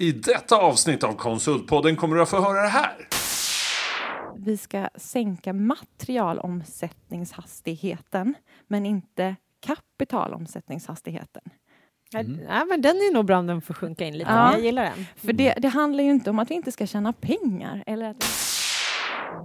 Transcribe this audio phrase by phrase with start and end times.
[0.00, 3.08] I detta avsnitt av Konsultpodden kommer du att få höra det här.
[4.36, 8.34] Vi ska sänka materialomsättningshastigheten,
[8.66, 11.42] men inte kapitalomsättningshastigheten.
[12.14, 12.40] Mm.
[12.48, 14.30] Ja, men den är nog bra om den får sjunka in lite.
[14.30, 14.52] Ja.
[14.52, 15.06] Jag gillar den.
[15.16, 17.84] För det, det handlar ju inte om att vi inte ska tjäna pengar.
[17.86, 18.26] Eller att vi...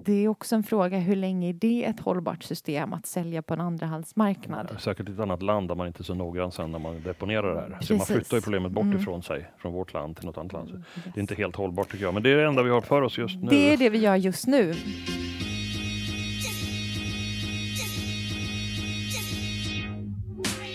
[0.05, 3.53] Det är också en fråga hur länge är det ett hållbart system att sälja på
[3.53, 4.75] en andrahandsmarknad?
[4.79, 7.55] Säkert i ett annat land där man inte är så noggrann sen när man deponerar
[7.55, 7.81] det här.
[7.81, 8.97] Så man flyttar ju problemet bort Mm.
[8.99, 10.69] ifrån sig, från vårt land till något annat land.
[10.69, 10.75] Så
[11.13, 13.01] Det är inte helt hållbart tycker jag, men det är det enda vi har för
[13.01, 13.49] oss just nu.
[13.49, 14.73] Det är det vi gör just nu.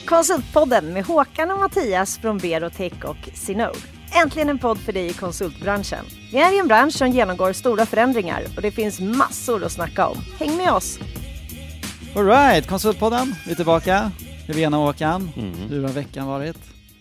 [0.06, 3.78] Konsultpodden med Håkan och Mattias från Berotech och Sinode.
[4.14, 6.04] Äntligen en podd för dig i konsultbranschen.
[6.32, 10.06] Vi är i en bransch som genomgår stora förändringar och det finns massor att snacka
[10.08, 10.16] om.
[10.38, 10.98] Häng med oss!
[12.16, 14.12] Alright, Konsultpodden, vi är tillbaka.
[14.46, 15.52] Helena och Håkan, Mm.
[15.54, 16.58] hur har veckan varit?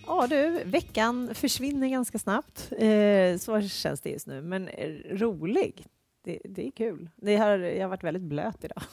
[0.07, 2.71] Ja du, veckan försvinner ganska snabbt.
[2.79, 4.41] Eh, så känns det just nu.
[4.41, 4.69] Men
[5.11, 5.85] rolig.
[6.25, 7.09] Det, det är kul.
[7.15, 8.83] Det har, jag har varit väldigt blöt idag.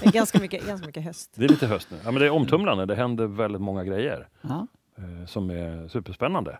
[0.00, 1.30] Det är ganska mycket, ganska mycket höst.
[1.34, 1.96] Det är lite höst nu.
[2.04, 2.86] Ja, men det är omtumlande.
[2.86, 4.66] Det händer väldigt många grejer Ja.
[4.98, 6.58] eh, som är superspännande.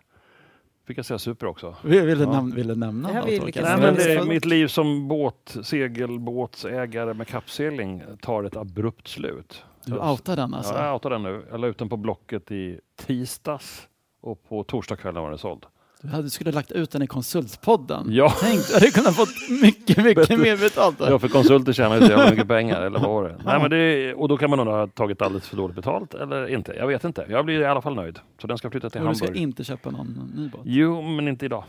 [0.86, 1.74] Fick jag säga super också?
[1.84, 2.30] Vill, vill, du, Ja.
[2.30, 3.28] näm- vill du nämna Det något?
[3.28, 9.64] vi Nej, men det, mitt liv som båt, segelbåtsägare med kappsegling tar ett abrupt slut.
[9.84, 10.74] Du outar den alltså?
[10.74, 11.46] Ja, jag outar den nu.
[11.50, 13.88] Jag la ut den på Blocket i tisdags
[14.20, 15.66] och på torsdagskvällen var den såld.
[16.02, 18.06] Du hade, skulle lagt ut den i Konsultpodden.
[18.10, 18.34] Ja.
[18.40, 19.28] Tänk, du hade kunnat fått
[19.62, 20.96] mycket, mycket mer betalt.
[21.00, 23.36] Ja, för konsulter tjänar ju så jävla mycket pengar, eller vad var det?
[23.44, 26.14] Nej, men det är, och då kan man har jag tagit alldeles för dåligt betalt
[26.14, 26.72] eller inte?
[26.72, 27.26] Jag vet inte.
[27.28, 28.18] Jag blir i alla fall nöjd.
[28.40, 29.42] Så den ska flytta till Och du ska Hamburg.
[29.42, 30.60] inte köpa någon ny båt.
[30.64, 31.64] Jo, men inte idag.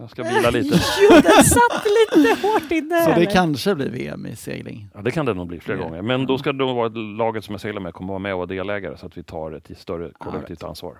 [0.00, 0.78] Jag ska vila lite.
[1.02, 3.04] Jo, den satt lite hårt inne.
[3.04, 4.88] Så det kanske blir VM i segling.
[4.94, 5.84] Ja, det kan det nog bli flera Ja.
[5.84, 6.02] gånger.
[6.02, 6.88] Men då ska det nog vara
[7.18, 9.52] laget som jag seglar med kommer vara med och vara delägare så att vi tar
[9.52, 10.94] ett större kollektivt ansvar.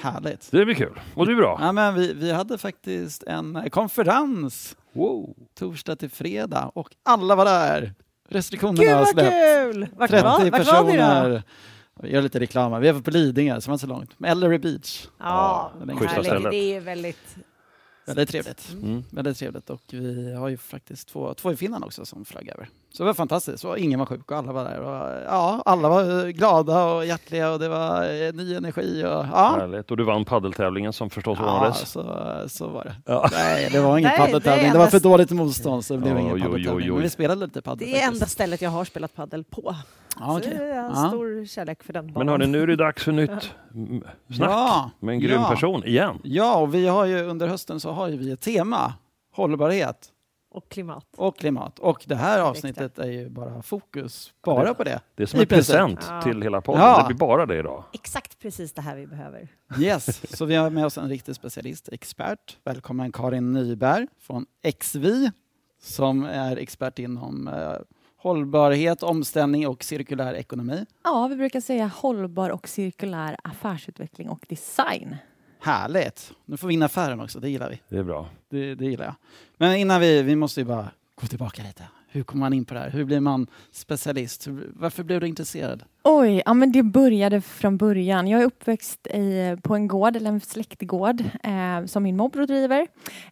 [0.00, 0.48] Härligt.
[0.50, 1.00] Det blir kul.
[1.14, 1.58] Och det är bra.
[1.60, 5.36] Ja, men vi, vi hade faktiskt en eh, konferens Wow.
[5.58, 7.94] torsdag till fredag och alla var där.
[8.28, 9.30] Restriktionerna Gud har vad släppt.
[9.30, 9.86] kul!
[9.96, 10.56] Vart 30 var, vart var då?
[10.58, 11.42] personer.
[12.02, 12.80] Vi gör lite reklam här.
[12.80, 14.10] Vi var på Lidingö, som var inte så långt.
[14.24, 15.06] Ellery Beach.
[15.18, 16.50] Ja, Ja, det är härligt.
[16.50, 17.36] Det är väldigt...
[18.06, 18.72] Väldigt trevligt.
[18.72, 19.04] Mm.
[19.10, 22.68] Väldigt trevligt och vi har ju faktiskt två, två i Finland också som flög över.
[22.98, 23.60] Så det var fantastiskt.
[23.60, 24.80] Så ingen var sjuk och alla var där.
[24.80, 29.04] Och, ja, alla var eh, glada och hjärtliga och det var eh, ny energi.
[29.04, 29.90] Och, ja, Härligt.
[29.90, 31.90] Och du vann paddeltävlingen som förstås ja ordnades.
[31.90, 32.02] så,
[32.48, 32.94] så var det.
[33.06, 33.28] Ja.
[33.32, 34.72] Nej, det var ingen Nej, paddeltävling.
[34.72, 36.92] det var för dåligt motstånd så det blev Oj, ingen paddeltävling.
[36.92, 39.74] Men vi spelade lite paddel Det är enda stället jag har spelat paddel på.
[40.20, 40.56] Ja, Så okej.
[40.68, 41.08] jag har Ja.
[41.08, 42.26] stor kärlek för den banan.
[42.26, 43.30] Men hörni, nu är det dags för nytt
[44.36, 45.48] snack Ja, med en grym ja.
[45.48, 46.18] person igen.
[46.22, 48.92] Ja, och vi har ju under hösten så har ju vi ett tema.
[49.34, 49.96] Hållbarhet
[50.50, 51.06] Och klimat.
[51.16, 51.78] och klimat.
[51.78, 55.00] Och det här avsnittet är ju bara fokus bara på det.
[55.14, 56.22] Det är som en present Ja.
[56.22, 56.82] till hela podden.
[56.82, 56.98] Ja.
[57.02, 57.84] Det blir bara det idag.
[57.92, 59.48] Exakt precis det här vi behöver.
[59.80, 62.58] Yes, så vi har med oss en riktig specialist, expert.
[62.64, 64.46] Välkommen Karin Nyberg från
[64.80, 65.06] XV
[65.80, 67.72] som är expert inom eh,
[68.16, 70.86] hållbarhet, omställning och cirkulär ekonomi.
[71.04, 75.16] Ja, vi brukar säga hållbar och cirkulär affärsutveckling och design.
[75.60, 76.32] Härligt!
[76.44, 77.80] Nu får vi in affären också, det gillar vi.
[77.88, 78.26] Det är bra.
[78.50, 79.14] Det, det gillar jag.
[79.56, 80.88] Men innan vi, vi måste ju bara
[81.20, 81.82] gå tillbaka lite.
[82.10, 82.90] Hur kommer man in på det här?
[82.90, 84.46] Hur blir man specialist?
[84.46, 85.82] Hur- Varför blev du intresserad?
[86.04, 88.26] Oj, ja men det började från början.
[88.28, 92.86] Jag är uppväxt i, på en gård, eller en släktgård, eh, som min morbror driver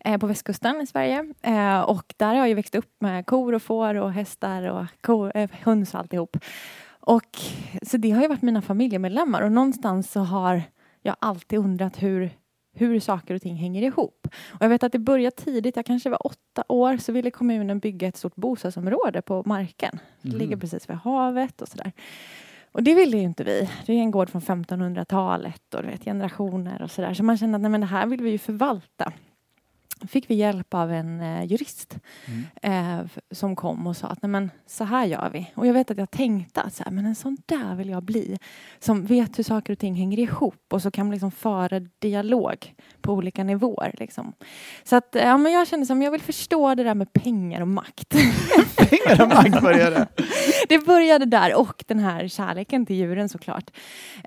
[0.05, 1.33] eh, på västkusten i Sverige.
[1.43, 4.87] Eh, och där har jag ju växt upp med kor och får och hästar och
[5.01, 6.37] kor, eh, höns och alltihop.
[7.01, 7.39] Och,
[7.83, 10.63] så det har ju varit mina familjemedlemmar och någonstans så har
[11.07, 12.31] jag alltid undrat hur,
[12.75, 14.29] hur saker och ting hänger ihop.
[14.53, 17.79] Och jag vet att det började tidigt, jag kanske var åtta år, så ville kommunen
[17.79, 19.99] bygga ett stort bostadsområde på marken.
[20.23, 20.39] Det Mm.
[20.39, 21.93] ligger precis vid havet och sådär.
[22.73, 23.71] Och det ville ju inte vi.
[23.87, 27.15] Det är en gård från 1500-talet och du vet, generationer och sådär.
[27.15, 29.13] Så man kände att nej, men det här vill vi ju förvalta.
[30.09, 31.99] Fick vi hjälp av en eh, jurist
[32.63, 35.51] eh, f- som kom och sa att nej, men, så här gör vi.
[35.55, 38.03] Och jag vet att jag tänkte att så här, men en sån där vill jag
[38.03, 38.39] bli.
[38.79, 42.75] Som vet hur saker och ting hänger ihop och så kan man liksom föra dialog
[43.01, 43.95] på olika nivåer.
[43.99, 44.33] Liksom.
[44.85, 47.69] Så att, ja, men jag kände som jag vill förstå det där med pengar och
[47.69, 48.09] makt.
[48.77, 50.07] Pengar och makt började.
[50.17, 50.23] det
[50.87, 53.71] började där och den här kärleken till djuren såklart.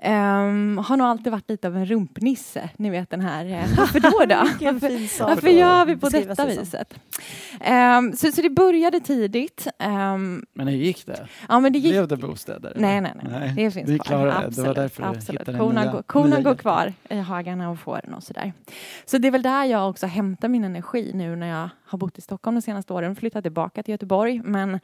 [0.04, 2.70] Um, har nog alltid varit lite av en rumpnisse.
[2.76, 4.64] Ni vet den här, eh, varför då då?
[4.72, 6.94] Varför, varför gör vi på detta viset?
[7.60, 9.66] Ehm, så, så det började tidigt.
[9.78, 11.28] Ehm, Men hur gick det?
[11.48, 12.70] ja men det gick Blev det bostäder?
[12.70, 12.80] eller?
[12.80, 13.52] Nej, nej, nej.
[13.56, 14.26] Det finns vi kvar.
[14.26, 14.36] det.
[14.36, 15.40] Absolut, Det var därför du absolut.
[15.40, 18.52] hittade Korna, nya, går, korna nya går kvar i hagarna och fåren och sådär.
[19.04, 22.18] Så det är väl där jag också hämtar min energi nu när jag har bott
[22.18, 23.16] i Stockholm de senaste åren.
[23.16, 24.40] Flyttat tillbaka till Göteborg.
[24.44, 24.80] Men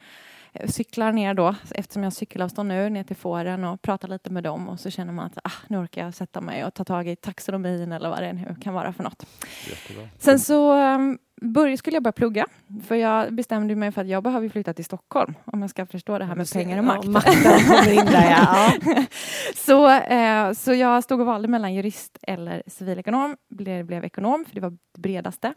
[0.65, 4.43] cyklar ner då, eftersom jag har cykelavstånd nu, ner till fåren och pratar lite med
[4.43, 7.07] dem och så känner man att ah, nu orkar jag sätta mig och ta tag
[7.07, 9.25] i taxonomin eller vad det nu kan vara för något.
[9.69, 10.09] Jättebra.
[10.19, 12.45] Sen så um, börj, skulle jag börja plugga,
[12.87, 16.17] för jag bestämde mig för att jag behöver flytta till Stockholm om jag ska förstå
[16.17, 17.05] det här med pengar och makt.
[17.05, 18.73] Ja, makten kommer in där, ja.
[19.55, 23.37] så, eh, så jag stod och valde mellan jurist eller civilekonom.
[23.49, 25.53] Blev, blev ekonom, för det var det bredaste.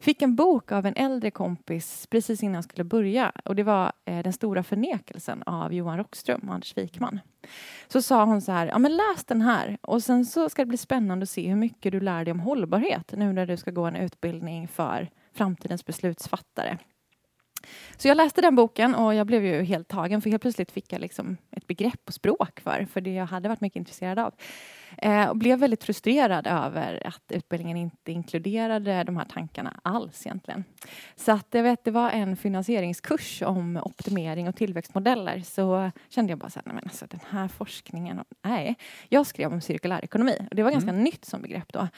[0.00, 3.92] Fick en bok av en äldre kompis precis innan jag skulle börja och det var
[4.04, 7.20] eh, Den stora förnekelsen av Johan Rockström och Anders Wikman.
[7.88, 10.66] Så sa hon så här, ja men läs den här och sen så ska det
[10.66, 13.70] bli spännande att se hur mycket du lär dig om hållbarhet nu när du ska
[13.70, 16.78] gå en utbildning för framtidens beslutsfattare.
[17.96, 20.92] Så jag läste den boken och jag blev ju helt tagen för helt plötsligt fick
[20.92, 24.34] jag liksom ett begrepp och språk för, för det jag hade varit mycket intresserad av.
[24.98, 30.64] Eh, och blev väldigt frustrerad över att utbildningen inte inkluderade de här tankarna alls egentligen.
[31.16, 36.38] Så att jag vet, det var en finansieringskurs om optimering och tillväxtmodeller så kände jag
[36.38, 38.76] bara så här, nej men alltså den här forskningen, nej.
[39.08, 41.04] Jag skrev om cirkulär ekonomi och det var ganska Mm.
[41.04, 41.88] nytt som begrepp då.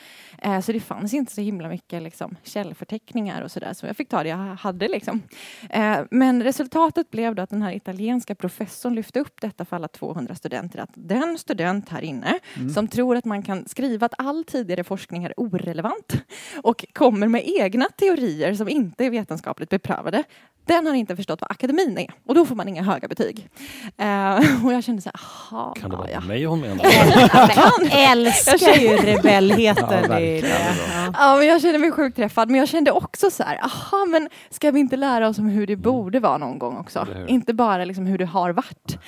[0.43, 4.09] Eh, så det fanns inte så himla mycket liksom, källförteckningar och sådär så jag fick
[4.09, 5.23] ta det jag hade liksom.
[5.71, 9.89] Eh, men resultatet blev då att den här italienska professorn lyfte upp detta för alla
[9.89, 12.39] 200 studenter att den student här inne
[12.75, 16.17] som tror att man kan skriva att all tidigare forskning är orelevant
[16.63, 20.25] och kommer med egna teorier som inte är vetenskapligt beprövade
[20.67, 23.49] den har inte förstått vad akademin är och då får man inga höga betyg.
[23.97, 26.21] Eh, och jag kände så här, aha, Kan det vara ja.
[26.21, 26.85] mig hon menar?
[27.55, 30.09] Han älskar ju rebellheten Ja, i det.
[30.09, 30.77] verkligen.
[30.95, 31.13] Ja.
[31.19, 34.29] Ja, men jag kände mig sjukt träffad, men jag kände också så här, aha, men
[34.51, 37.07] ska vi inte lära oss om hur det borde vara någon gång också?
[37.27, 38.99] Inte bara liksom hur det har varit.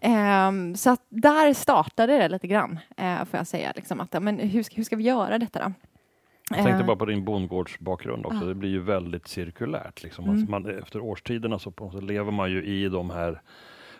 [0.00, 3.72] Ehm, så att där startade det lite grann, uh, får jag säga.
[3.76, 5.72] Liksom, att, men hur, ska- hur ska vi göra detta då?
[6.50, 8.38] Jag tänkte Eh, bara på din bondgårdsbakgrund också.
[8.40, 8.44] Ja.
[8.46, 10.02] Det blir ju väldigt cirkulärt.
[10.02, 10.24] Liksom.
[10.24, 10.36] Mm.
[10.36, 13.40] Alltså man, efter årstiderna så, på- så lever man ju i de här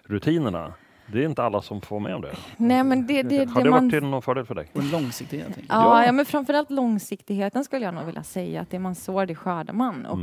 [0.05, 0.75] rutinerna.
[1.13, 2.37] Det är inte alla som får med om det.
[2.57, 4.71] Nej, men det, det, Har det det man varit till någon fördel för dig?
[4.75, 5.49] Och långsiktighet.
[5.57, 6.05] Ja, Ja.
[6.07, 8.61] ja, men framförallt långsiktigheten skulle jag nog vilja säga.
[8.61, 10.07] Att det man sår, det skördar man.
[10.07, 10.19] Och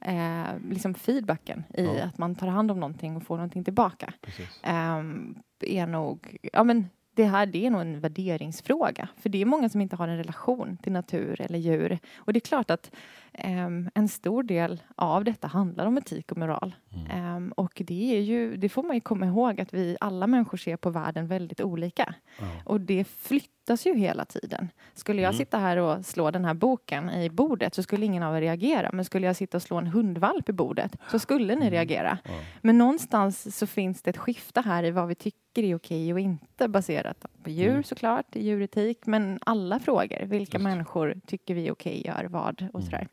[0.00, 2.04] Mm, eh, liksom feedbacken i Ja.
[2.04, 4.12] att man tar hand om någonting och får någonting tillbaka.
[4.22, 4.60] precis.
[4.62, 9.08] ehm, är nog, ja men det här det är nog en värderingsfråga.
[9.16, 11.98] För det är många som inte har en relation till natur eller djur.
[12.16, 12.90] Och det är klart att
[13.38, 16.74] ehm, en stor del av detta handlar om etik och moral.
[16.94, 17.06] Mm.
[17.10, 20.58] Ehm, och det är ju, det får man ju komma ihåg att vi alla människor
[20.58, 22.14] ser på världen väldigt olika.
[22.38, 22.46] Ja.
[22.64, 24.68] Och det flyttas ju hela tiden.
[24.94, 25.38] Skulle jag Mm.
[25.38, 28.90] sitta här och slå den här boken i bordet så skulle ingen av er reagera.
[28.92, 32.18] Men skulle jag sitta och slå en hundvalp i bordet så skulle ni reagera.
[32.24, 32.30] Ja.
[32.62, 36.20] Men någonstans så finns det ett skifte här i vad vi tycker är okej och
[36.20, 37.84] inte baserat på djur Mm.
[37.84, 40.24] såklart, djuretik, men alla frågor.
[40.26, 40.62] Vilka Just.
[40.64, 42.82] människor tycker vi är okej gör vad och Mm.
[42.90, 43.08] sådär.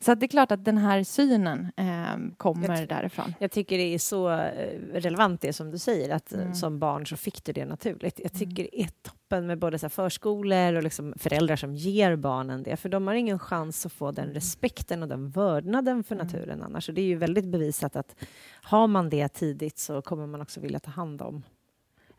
[0.00, 3.34] Så det är klart att den här synen eh, kommer Jag- därifrån.
[3.40, 6.54] Jag tycker det är så eh, relevant det som du säger, att eh, Mm.
[6.54, 8.20] som barn så fick du det naturligt.
[8.22, 12.62] Jag tycker det är toppen med både så förskolor och liksom föräldrar som ger barnen
[12.62, 16.26] det, för de har ingen chans att få den respekten och den vördnaden för Mm.
[16.26, 16.88] naturen annars.
[16.88, 18.14] Och det är ju väldigt bevisat att
[18.62, 21.42] har man det tidigt så kommer man också vilja ta hand om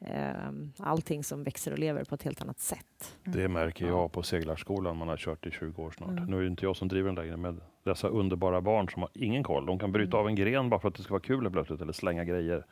[0.09, 3.17] eh, allting som växer och lever på ett helt annat sätt.
[3.23, 4.97] Det märker jag på seglarskolan.
[4.97, 6.09] Man har kört i 20 år snart.
[6.09, 6.25] Mm.
[6.25, 9.11] Nu är det inte jag som driver den längre med dessa underbara barn som har
[9.13, 9.65] ingen koll.
[9.65, 11.93] De kan bryta av en gren bara för att det ska vara kul plötsligt eller
[11.93, 12.65] slänga grejer.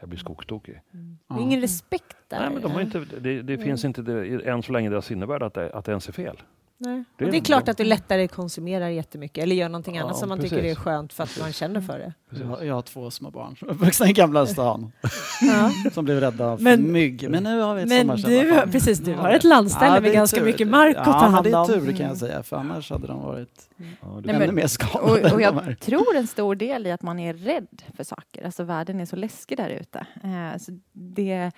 [0.00, 0.80] Jag blir skogtokig.
[1.26, 2.40] Det är ingen respekt där.
[2.40, 5.06] Nej, men de har inte, det det finns inte det, än så länge i deras
[5.06, 6.36] sinnevärld att det, att det ens är fel.
[6.78, 7.04] Nej.
[7.18, 10.16] Det är det är klart att du lättare konsumerar jättemycket eller gör någonting Ja, annat
[10.18, 10.50] som man precis.
[10.52, 12.12] tycker är skönt för att man känner för det.
[12.40, 14.92] Jag, har- jag har två små barn som är uppvuxna i Gamla stan
[15.40, 15.70] Ja.
[15.92, 17.30] som blev rädda för Men- mygg.
[17.30, 20.38] Men nu har vi ett Men du, precis, du har ett landställe Ja, med ganska
[20.40, 20.44] tur.
[20.46, 21.66] mycket mark att ta Ja, men hand det är om.
[21.66, 22.06] tur kan Mm.
[22.08, 23.68] jag säga, för annars hade de varit
[24.00, 25.32] Ja, ännu men- mer Och, skadade.
[25.34, 25.44] och är.
[25.68, 28.44] jag tror en stor del i att man är rädd för saker.
[28.44, 30.06] Alltså världen är så läskig där ute.
[30.24, 31.50] Eh, så det,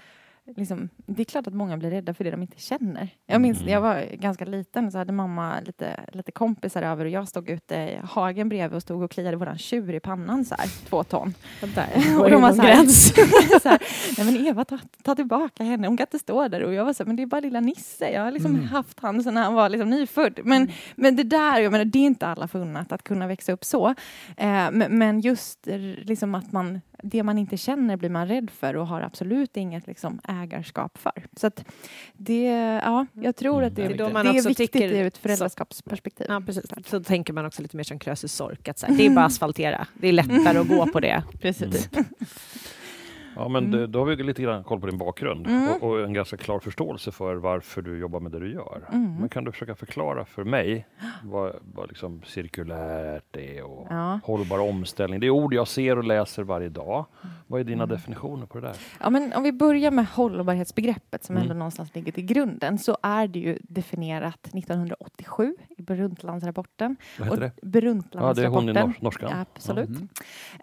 [0.57, 3.09] liksom, det är klart att många blir rädda för det de inte känner.
[3.27, 3.67] Jag minns Mm.
[3.67, 7.51] när jag var ganska liten så hade mamma lite, lite kompisar över och jag stod
[7.51, 11.05] ute i hagen bredvid och stod och kliade våran tjur i pannan så här, två
[11.05, 11.35] ton.
[11.75, 11.89] Där
[12.21, 13.15] Och de var så här- gräns.
[13.63, 13.79] så här,
[14.19, 16.63] Nej men Eva, ta, ta tillbaka henne, hon kan inte stå där.
[16.63, 18.67] Och jag var så här, men det är bara lilla Nisse, jag har liksom Mm.
[18.67, 20.41] haft han sedan han var liksom nyfödd.
[20.45, 23.65] Men, men det där, jag menar, det är inte alla förunnat att kunna växa upp
[23.65, 23.89] så.
[24.37, 25.67] Eh, men, men just
[26.03, 29.87] liksom att man, det man inte känner blir man rädd för och har absolut inget
[29.87, 31.13] liksom, ägarskap för.
[31.37, 31.65] Så att
[32.13, 32.45] det,
[32.85, 33.93] ja, jag tror att det, Mm.
[33.93, 36.27] är Det är då man det är också viktigt tycker- ur ett föräldraskapsperspektiv.
[36.31, 36.65] Ja, precis.
[36.87, 39.25] Så tänker man också lite mer som Krösus Sork, att så här, det är bara
[39.25, 39.87] asfaltera.
[39.95, 41.23] Det är lättare att gå på det.
[41.41, 41.89] Precis.
[43.37, 43.81] Ja, men Mm.
[43.81, 45.69] det, då har vi lite grann koll på din bakgrund Mm.
[45.69, 48.83] och, och en ganska klar förståelse för varför du jobbar med det du gör.
[48.93, 49.15] Mm.
[49.21, 50.87] Men kan du försöka förklara för mig
[51.25, 54.21] vad, vad liksom cirkulärt är och Ja.
[54.25, 55.21] hållbar omställning?
[55.21, 57.07] Det är ord jag ser och läser varje dag.
[57.47, 57.97] Vad är dina Mm.
[57.97, 58.77] definitioner på det där?
[59.01, 61.43] Ja, men om vi börjar med hållbarhetsbegreppet som Mm.
[61.43, 66.97] ändå någonstans ligger till grunden så är det ju definierat 1987 i Brundtlandsrapporten.
[67.19, 67.47] Vad heter det?
[67.47, 68.53] Och Ja, det är Brundtlandsrapporten.
[68.53, 69.33] hon i nors- norskan.
[69.55, 69.89] Absolut.
[69.89, 70.09] Mhm.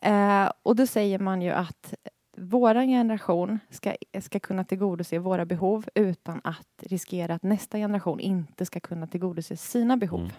[0.01, 1.93] Eh, och då säger man ju att
[2.37, 8.65] vår generation ska, ska kunna tillgodose våra behov utan att riskera att nästa generation inte
[8.65, 10.19] ska kunna tillgodose sina behov.
[10.19, 10.31] Mm.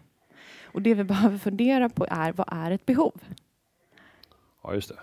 [0.65, 3.23] Och det vi behöver fundera på är vad är ett behov?
[4.63, 4.99] Ja, just det.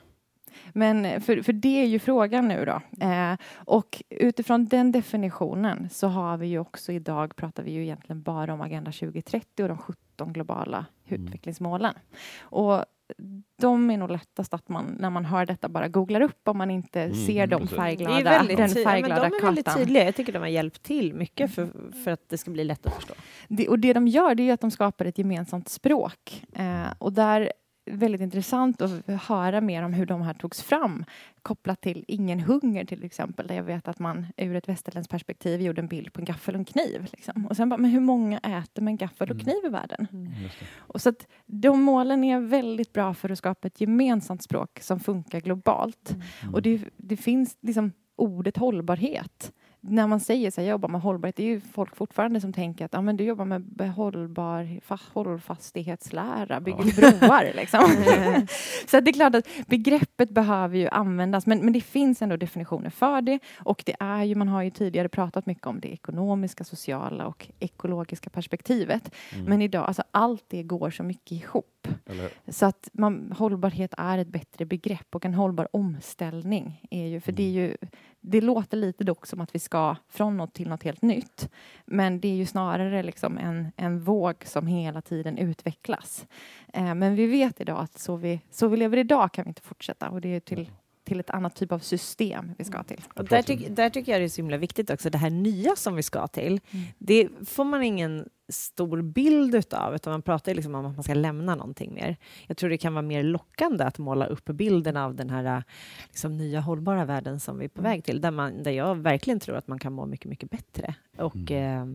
[0.74, 3.06] Men för, för det är ju frågan nu då.
[3.06, 8.22] Eh, och utifrån den definitionen så har vi ju också idag pratar vi ju egentligen
[8.22, 11.28] bara om Agenda 2030 och de 17 globala Mm.
[11.28, 11.94] utvecklingsmålen.
[12.42, 12.86] Och
[13.62, 16.72] de är nog lättast att man när man hör detta bara googlar upp om man
[16.72, 17.70] inte Mm, ser de precis.
[17.70, 19.80] Det färgglada, är väldigt, den ty- ja, men färgglada de är väldigt kartan.
[19.80, 20.06] tydliga.
[20.06, 21.68] Jag tycker de har hjälpt till mycket för,
[22.04, 23.14] för att det ska bli lätt att förstå.
[23.48, 26.44] Det, och det de gör det är att de skapar ett gemensamt språk.
[26.54, 27.52] Eh, och där är
[27.86, 31.06] väldigt intressant att höra mer om hur de här togs fram
[31.42, 33.48] kopplat till ingen hunger till exempel.
[33.48, 36.56] Där jag vet att man ur ett västerländskt perspektiv gjorde en bild på en gaffel
[36.56, 37.08] och en kniv.
[37.12, 37.46] Liksom.
[37.48, 39.44] Och sen bara, men hur många äter med en gaffel och Mm.
[39.46, 40.08] kniv i världen?
[40.44, 40.66] Just det.
[40.78, 45.00] Och så att de målen är väldigt bra för att skapa ett gemensamt språk som
[45.00, 46.12] funkar globalt.
[46.42, 46.54] Mm.
[46.54, 49.52] Och det, det finns liksom ordet hållbarhet.
[49.84, 52.54] När man säger så här, jag jobbar med hållbarhet, det är ju folk fortfarande som
[52.54, 57.80] tänker att ja, men du jobbar med hållbar, fa- hållfastighetslära, bygger du broar liksom.
[58.88, 62.90] så det är klart att begreppet behöver ju användas, men, men det finns ändå definitioner
[62.90, 63.40] för det.
[63.60, 67.48] Och det är ju, man har ju tidigare pratat mycket om det ekonomiska, sociala och
[67.60, 69.12] ekologiska perspektivet.
[69.34, 69.46] Mm.
[69.46, 71.81] Men idag, alltså allt det går så mycket ihop.
[72.06, 77.20] Eller, Så att man, hållbarhet är ett bättre begrepp och en hållbar omställning är ju,
[77.20, 77.78] för det är ju,
[78.20, 81.50] det låter lite dock som att vi ska från något till något helt nytt.
[81.86, 86.28] Men det är ju snarare liksom en, en våg som hela tiden utvecklas.
[86.74, 89.62] Eh, men vi vet idag att så vi, så vi lever idag kan vi inte
[89.62, 90.70] fortsätta och det är till,
[91.04, 93.02] till ett annat typ av system vi ska till.
[93.16, 95.76] Och där, tyck, där tycker jag det är så himla viktigt också, det här nya
[95.76, 96.86] som vi ska till, Mm.
[96.98, 101.14] det får man ingen stor bild utav, utan man pratar liksom om att man ska
[101.14, 102.18] lämna någonting mer.
[102.48, 105.64] Jag tror det kan vara mer lockande att måla upp bilden av den här
[106.08, 109.40] liksom, nya hållbara världen som vi är på väg till, där, man, där jag verkligen
[109.40, 110.96] tror att man kan må mycket, mycket bättre.
[111.18, 111.86] Och eh,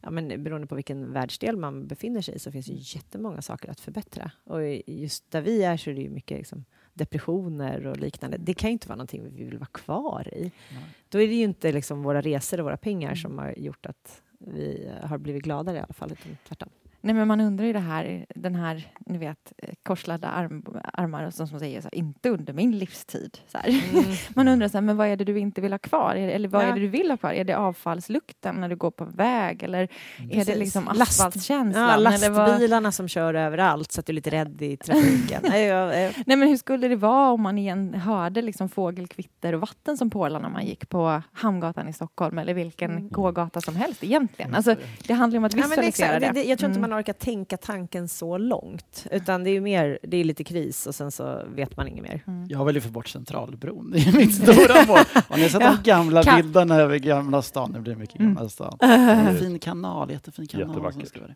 [0.00, 3.70] ja, men beroende på vilken världsdel man befinner sig i så finns det jättemånga saker
[3.70, 4.30] att förbättra.
[4.44, 8.36] Och just där vi är så är det ju mycket liksom, depressioner och liknande.
[8.36, 10.40] Det kan ju inte vara någonting vi vill vara kvar i.
[10.40, 10.84] Nej.
[11.08, 14.22] Då är det ju inte liksom våra resor och våra pengar som har gjort att
[14.38, 16.68] vi har blivit gladare i alla fall, utan tvärtom.
[17.02, 21.24] Nej, men man undrar ju det här, den här, ni vet, eh, korslagda arm, armar
[21.24, 23.38] och som, som säger så här, inte under min livstid.
[23.46, 23.82] Så här.
[24.36, 26.14] Man undrar så här, men vad är det du inte vill ha kvar?
[26.14, 26.66] Eller vad Ja.
[26.68, 27.32] är det du vill ha kvar?
[27.32, 29.62] Är det avfallslukten när du går på väg?
[29.62, 29.88] Eller är
[30.28, 30.56] det Precis.
[30.56, 31.84] liksom asfaltkänslan?
[31.84, 32.48] Ja, eller vad?
[32.48, 35.42] lastbilarna som kör överallt så att du är lite rädd i trafiken.
[35.48, 39.52] Nej, jag, jag, Nej, men hur skulle det vara om man igen hörde liksom fågelkvitter
[39.54, 43.08] och vatten som porlar när man gick på Hamngatan i Stockholm eller vilken Mm.
[43.08, 44.54] gågata som helst egentligen?
[44.54, 44.74] Alltså,
[45.06, 46.34] det handlar om att Ja, visualisera exakt.
[46.34, 46.40] det.
[46.42, 46.89] det, jag tror inte Mm.
[46.90, 50.86] Man orkar tänka tanken så långt, utan det är ju mer, det är lite kris
[50.86, 52.22] och sen så vet man inget mer.
[52.26, 52.46] Mm.
[52.48, 53.90] Jag vill ju få bort Centralbron.
[53.90, 54.98] Det är mitt stora mål.
[55.28, 55.76] Har ni sett Ja.
[55.84, 57.72] de gamla Kan- bilderna över Gamla stan?
[57.72, 58.34] Det blir mycket Mm.
[58.34, 58.78] Gamla stan.
[58.80, 60.68] En fin kanal, jättefin kanal.
[60.68, 61.14] Jättevackert.
[61.14, 61.34] det.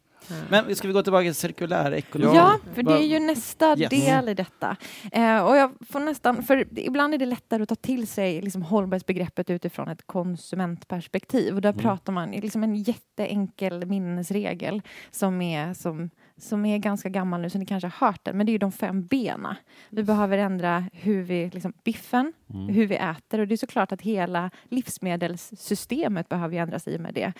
[0.51, 2.33] Men ska vi gå tillbaka till cirkulär ekonomi?
[2.37, 3.91] Ja, för det är ju nästa Yes.
[3.91, 4.77] del i detta.
[5.13, 8.63] Eh, och jag får nästan, för ibland är det lättare att ta till sig liksom,
[8.63, 11.55] hållbarhetsbegreppet utifrån ett konsumentperspektiv.
[11.55, 11.83] Och där Mm.
[11.83, 17.59] pratar man liksom en jätteenkel minnesregel som är, som, som är ganska gammal nu, så
[17.59, 19.57] ni kanske har hört den, men det är ju de fem bena.
[19.91, 22.69] Vi behöver ändra hur vi, liksom, biffen, Mm.
[22.69, 27.15] hur vi äter och det är såklart att hela livsmedelssystemet behöver ändras i och med
[27.15, 27.33] det.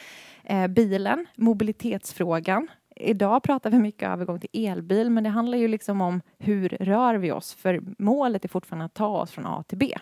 [0.45, 2.69] Eh, bilen, mobilitetsfrågan.
[2.97, 7.15] Idag pratar vi mycket övergång till elbil men det handlar ju liksom om hur rör
[7.15, 9.95] vi oss för målet är fortfarande att ta oss från A till B.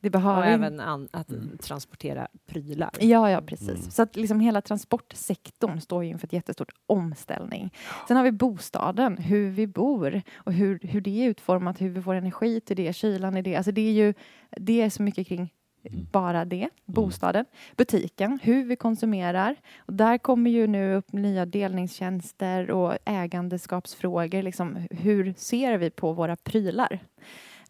[0.00, 1.58] Det Och behöver även an, att Mm.
[1.58, 2.90] transportera prylar.
[3.00, 3.68] Ja, ja precis.
[3.68, 3.90] Mm.
[3.90, 7.70] Så att liksom hela transportsektorn står ju inför ett jättestort omställning.
[8.08, 12.02] Sen har vi bostaden, hur vi bor och hur, hur det är utformat, hur vi
[12.02, 13.56] får energi till det, kylan i det.
[13.56, 14.14] Alltså det är ju
[14.50, 15.52] det är så mycket kring
[15.84, 16.06] Mm.
[16.12, 17.44] bara det, bostaden,
[17.76, 19.56] butiken, hur vi konsumerar.
[19.78, 24.42] Och där kommer ju nu upp nya delningstjänster och ägandeskapsfrågor.
[24.42, 26.98] Liksom, hur ser vi på våra prylar?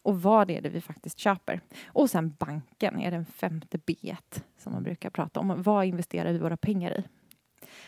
[0.02, 1.61] Och vad är det vi faktiskt köper?
[1.87, 3.94] Och sen banken är den femte B
[4.59, 5.62] som man brukar prata om.
[5.62, 7.04] Vad investerar vi våra pengar i?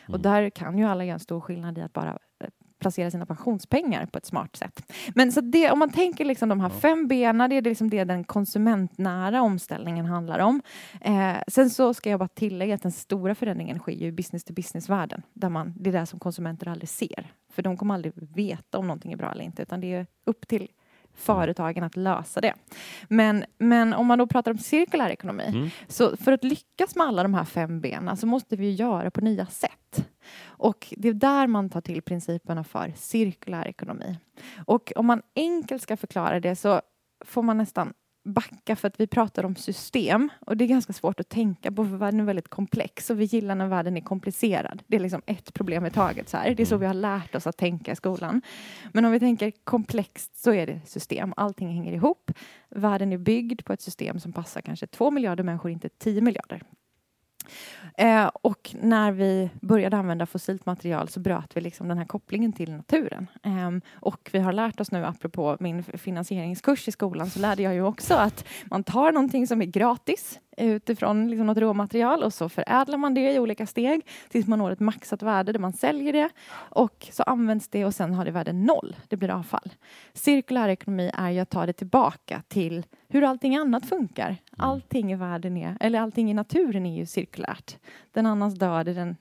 [0.03, 0.23] Och Mm.
[0.23, 4.07] där kan ju alla göra en stor skillnad i att bara eh, placera sina pensionspengar
[4.07, 4.93] på ett smart sätt.
[5.15, 8.05] Men så det, om man tänker liksom de här fem benen, det är liksom det
[8.05, 10.63] den konsumentnära omställningen handlar om.
[11.01, 14.45] Eh, sen så ska jag bara tillägga att den stora förändringen sker ju i business
[14.45, 15.23] to business-världen.
[15.33, 17.33] Där man, det är det som konsumenter aldrig ser.
[17.53, 20.49] För de kommer aldrig veta om någonting är bra eller inte, utan det är upp
[20.49, 20.69] till
[21.15, 22.55] företagen att lösa det.
[23.09, 25.71] Men, men om man då pratar om cirkulär ekonomi, Mm.
[25.89, 29.21] så för att lyckas med alla de här fem benen så måste vi göra på
[29.21, 30.09] nya sätt.
[30.47, 34.19] Och det är där man tar till principerna för cirkulär ekonomi.
[34.67, 36.81] Och om man enkelt ska förklara det så
[37.25, 37.93] får man nästan
[38.25, 41.85] backa för att vi pratar om system och det är ganska svårt att tänka på
[41.85, 44.83] för världen är väldigt komplex och vi gillar när världen är komplicerad.
[44.87, 46.29] Det är liksom ett problem i taget.
[46.29, 46.55] Så här.
[46.55, 48.43] Det är så vi har lärt oss att tänka i skolan.
[48.93, 51.35] Men om vi tänker komplext så är det system.
[51.37, 52.31] Allting hänger ihop.
[52.69, 56.63] Världen är byggd på ett system som passar kanske två miljarder människor, inte tio miljarder.
[57.97, 62.53] Eh, och när vi började använda fossilt material så bröt vi liksom den här kopplingen
[62.53, 63.27] till naturen.
[63.43, 67.75] Eh, och vi har lärt oss nu, apropå min finansieringskurs i skolan, så lärde jag
[67.75, 72.49] ju också att man tar någonting som är gratis utifrån liksom något råmaterial och så
[72.49, 76.13] förädlar man det i olika steg tills man når ett maxat värde där man säljer
[76.13, 78.97] det och så används det och sen har det värde noll.
[79.09, 79.73] Det blir avfall.
[80.13, 84.37] Cirkulär ekonomi är ju att ta det tillbaka till hur allting annat funkar.
[84.57, 87.77] Allting i världen är, eller allting i naturen är ju cirkulärt.
[88.13, 89.17] Den annans död är den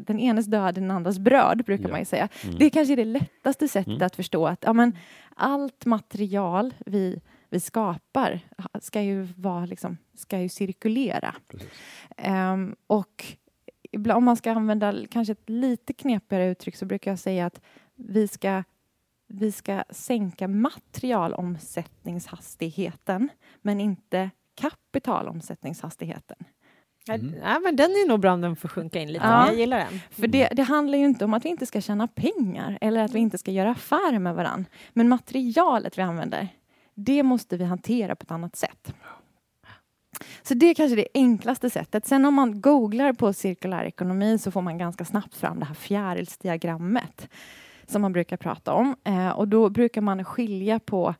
[0.00, 1.90] den enes död den andras bröd, brukar Ja.
[1.90, 2.28] man ju säga.
[2.44, 2.56] Mm.
[2.58, 4.06] Det kanske är det lättaste sättet Mm.
[4.06, 4.96] att förstå att ja, men,
[5.36, 7.20] allt material vi,
[7.52, 8.40] vi skapar
[8.80, 11.34] ska ju, vara, liksom, ska ju cirkulera.
[12.16, 13.24] Ehm, och
[13.90, 17.60] ibland, om man ska använda kanske ett lite knepigare uttryck så brukar jag säga att
[17.94, 18.64] vi ska,
[19.28, 23.28] vi ska sänka materialomsättningshastigheten
[23.62, 26.36] men inte kapitalomsättningshastigheten.
[27.08, 27.34] Mm.
[27.42, 29.24] Ja, men den är nog bra om den får sjunka in lite.
[29.24, 29.46] Ja.
[29.46, 30.00] Jag gillar den.
[30.10, 33.14] För det, det handlar ju inte om att vi inte ska tjäna pengar eller att
[33.14, 34.66] vi inte ska göra affärer med varann.
[34.92, 36.48] Men materialet vi använder,
[36.94, 38.94] det måste vi hantera på ett annat sätt.
[40.42, 42.06] Så det är kanske det enklaste sättet.
[42.06, 45.74] Sen om man googlar på cirkulär ekonomi så får man ganska snabbt fram det här
[45.74, 47.28] fjärilsdiagrammet
[47.86, 48.96] som man brukar prata om.
[49.04, 51.14] Eh, och då brukar man skilja på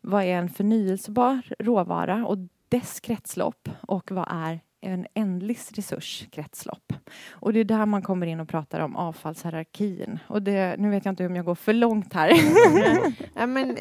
[0.00, 4.60] vad är en förnyelsebar råvara och dess kretslopp och vad är
[4.92, 6.92] en ändlig resurs kretslopp.
[7.30, 10.18] Och det är där man kommer in och pratar om avfallshierarkin.
[10.28, 12.30] Och det, nu vet jag inte om jag går för långt här.
[13.34, 13.76] Ja, men, eh,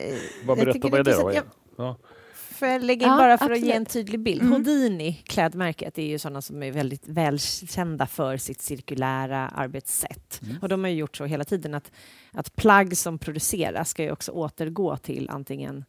[0.46, 1.28] Vad berätta, vad är det då?
[1.28, 1.44] att jag-
[1.78, 1.98] Ja.
[2.36, 3.64] Får jag lägga in Ja, bara för att absolut.
[3.66, 4.42] ge en tydlig bild?
[4.42, 4.54] Mm.
[4.54, 10.42] Houdini, klädmärket, är ju sådana som är väldigt välkända för sitt cirkulära arbetssätt.
[10.44, 10.58] Mm.
[10.62, 11.92] Och de har ju gjort så hela tiden att,
[12.32, 15.86] att plagg som produceras ska ju också återgå till antingen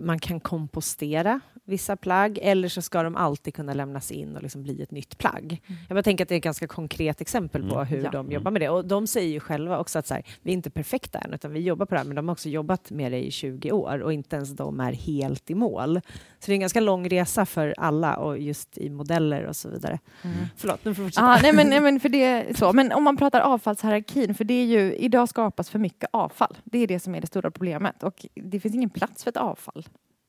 [0.00, 4.62] man kan kompostera vissa plagg eller så ska de alltid kunna lämnas in och liksom
[4.62, 5.62] bli ett nytt plagg.
[5.88, 7.86] Jag bara tänker att det är ett ganska konkret exempel på Mm.
[7.86, 8.10] hur Ja.
[8.10, 8.68] de jobbar med det.
[8.68, 11.52] Och de säger ju själva också att så här, vi är inte perfekta än, utan
[11.52, 13.98] vi jobbar på det här, men de har också jobbat med det i 20 år
[14.02, 16.00] och inte ens de är helt i mål.
[16.44, 19.68] Så det är en ganska lång resa för alla och just i modeller och så
[19.68, 19.98] vidare.
[20.22, 20.36] Mm.
[20.56, 21.26] Förlåt, nu får du fortsätta.
[21.26, 22.72] Ah, nej, men, nej, men, för det är så.
[22.72, 26.56] men om man pratar avfallshierarkin, för det är ju, idag skapas för mycket avfall.
[26.64, 28.02] Det är det som är det stora problemet.
[28.02, 29.84] Och det finns ingen plats för ett avfall.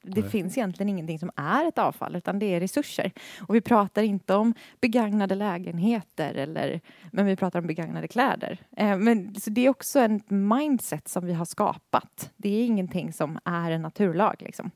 [0.07, 0.29] Det Nej.
[0.29, 3.11] finns egentligen ingenting som är ett avfall, utan det är resurser.
[3.39, 8.57] Och vi pratar inte om begagnade lägenheter, eller, men vi pratar om begagnade kläder.
[8.77, 12.31] Eh, men, så det är också en mindset som vi har skapat.
[12.37, 14.35] Det är ingenting som är en naturlag.
[14.39, 14.71] Liksom.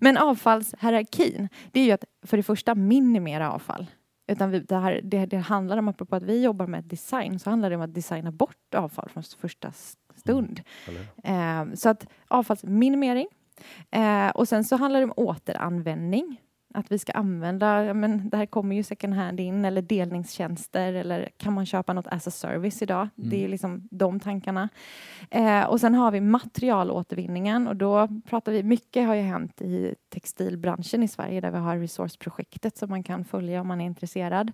[0.00, 3.86] Men avfallshierarkin, det är ju att för det första minimera avfall.
[4.26, 7.50] Utan vi, det, här, det, det handlar om, apropå att vi jobbar med design, så
[7.50, 9.72] handlar det om att designa bort avfall från första
[10.16, 10.60] stund.
[10.88, 11.60] Eller?
[11.70, 13.26] Eh, så att avfallsminimering.
[13.90, 16.40] Eh, och sen så handlar det om återanvändning.
[16.76, 21.28] Att vi ska använda, men det här kommer ju second hand in, eller delningstjänster, eller
[21.36, 23.08] kan man köpa något as a service idag?
[23.18, 23.30] Mm.
[23.30, 24.68] Det är liksom de tankarna.
[25.30, 29.94] Eh, och sen har vi materialåtervinningen och då pratar vi, mycket har ju hänt i
[30.12, 34.52] textilbranschen i Sverige där vi har Resource-projektet som man kan följa om man är intresserad.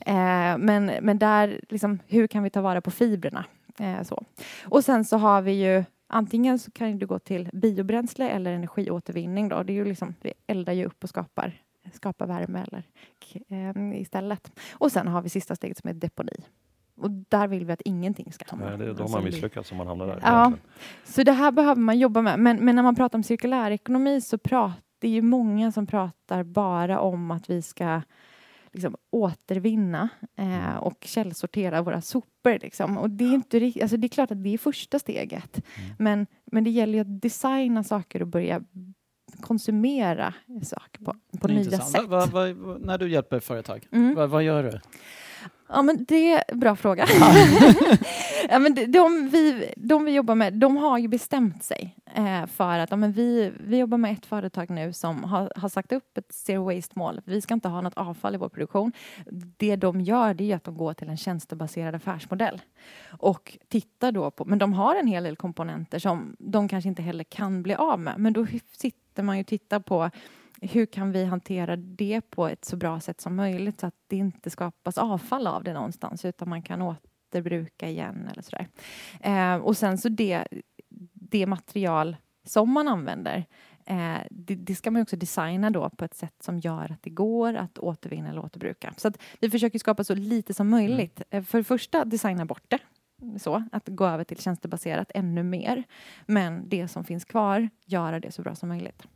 [0.00, 3.44] Eh, men, men där, liksom, hur kan vi ta vara på fibrerna?
[3.78, 4.24] Eh, så.
[4.64, 9.48] Och sen så har vi ju antingen så kan du gå till biobränsle eller energiåtervinning.
[9.48, 9.62] Då.
[9.62, 12.82] Det är ju liksom, vi eldar ju upp och skapar, skapar värme eller,
[13.48, 14.52] eh, istället.
[14.72, 16.44] Och sen har vi sista steget som är deponi.
[16.96, 18.68] Och där vill vi att ingenting ska hamna.
[18.68, 20.20] Nej, det, de Alltså, har det- misslyckats om man hamnar där.
[20.22, 20.40] Ja.
[20.40, 20.68] egentligen.
[21.04, 22.38] så det här behöver man jobba med.
[22.38, 25.86] Men, men när man pratar om cirkulär ekonomi så pratar det är ju många som
[25.86, 28.02] pratar bara om att vi ska
[28.78, 32.58] liksom, återvinna eh, och källsortera våra sopor.
[32.62, 32.98] Liksom.
[32.98, 35.60] Och det är, inte, alltså, det är klart att det är första steget.
[35.98, 38.62] Men, men det gäller ju att designa saker och börja
[39.40, 41.90] konsumera saker på, på nya intressant.
[41.90, 42.04] sätt.
[42.06, 44.14] Vad- vad- vad- när du hjälper företag, Mm.
[44.14, 44.80] vad, vad gör du?
[45.68, 47.06] Ja, men det är en bra fråga.
[48.48, 52.46] ja, men de, de, vi, de vi jobbar med, de har ju bestämt sig eh,
[52.46, 55.92] för att ja, men vi, vi jobbar med ett företag nu som har, har sagt
[55.92, 57.20] upp ett zero waste-mål.
[57.24, 58.92] Vi ska inte ha något avfall i vår produktion.
[59.56, 62.60] Det de gör det är att de går till en tjänstebaserad affärsmodell
[63.18, 67.02] och tittar då på, men de har en hel del komponenter som de kanske inte
[67.02, 68.14] heller kan bli av med.
[68.18, 70.10] Men då sitter man ju och tittar på
[70.60, 74.16] hur kan vi hantera det på ett så bra sätt som möjligt så att det
[74.16, 76.82] inte skapas avfall av det någonstans utan man kan
[77.28, 78.68] återbruka igen eller sådär.
[79.20, 80.46] Eh, och sen så det,
[81.12, 83.46] det material som man använder
[83.86, 87.10] eh, det, det, ska man också designa då på ett sätt som gör att det
[87.10, 88.94] går att återvinna eller återbruka.
[88.96, 91.22] Så att vi försöker skapa så lite som möjligt.
[91.30, 91.44] Mm.
[91.44, 92.78] För det första, designa bort det.
[93.38, 95.84] Så, att gå över till tjänstebaserat ännu mer.
[96.26, 99.06] Men det som finns kvar, göra det så bra som möjligt.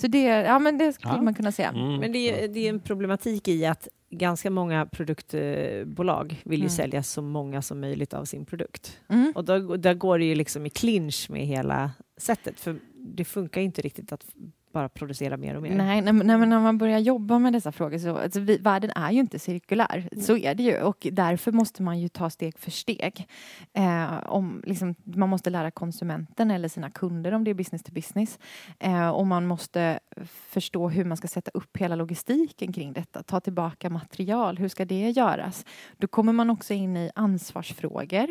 [0.00, 1.22] Så det, ja, men det skulle ja.
[1.22, 1.68] man kunna säga.
[1.68, 1.96] Mm.
[1.96, 6.70] Men det är, det är en problematik i att ganska många produktbolag vill ju mm.
[6.70, 8.98] sälja så många som möjligt av sin produkt.
[9.08, 9.32] Mm.
[9.34, 13.60] Och då, där går det ju liksom i clinch med hela sättet, för det funkar
[13.60, 14.26] inte riktigt att
[14.72, 15.74] bara producera mer och mer.
[15.74, 18.90] Nej, nej, nej, men när man börjar jobba med dessa frågor så alltså, vi, världen
[18.90, 20.08] är ju inte cirkulär.
[20.12, 20.24] Mm.
[20.24, 23.28] Så är det ju och därför måste man ju ta steg för steg.
[23.72, 27.92] Eh, om, liksom, man måste lära konsumenten eller sina kunder om det är business to
[27.92, 28.38] business.
[28.78, 33.22] Eh, och man måste förstå hur man ska sätta upp hela logistiken kring detta.
[33.22, 35.64] Ta tillbaka material, hur ska det göras?
[35.96, 38.26] Då kommer man också in i ansvarsfrågor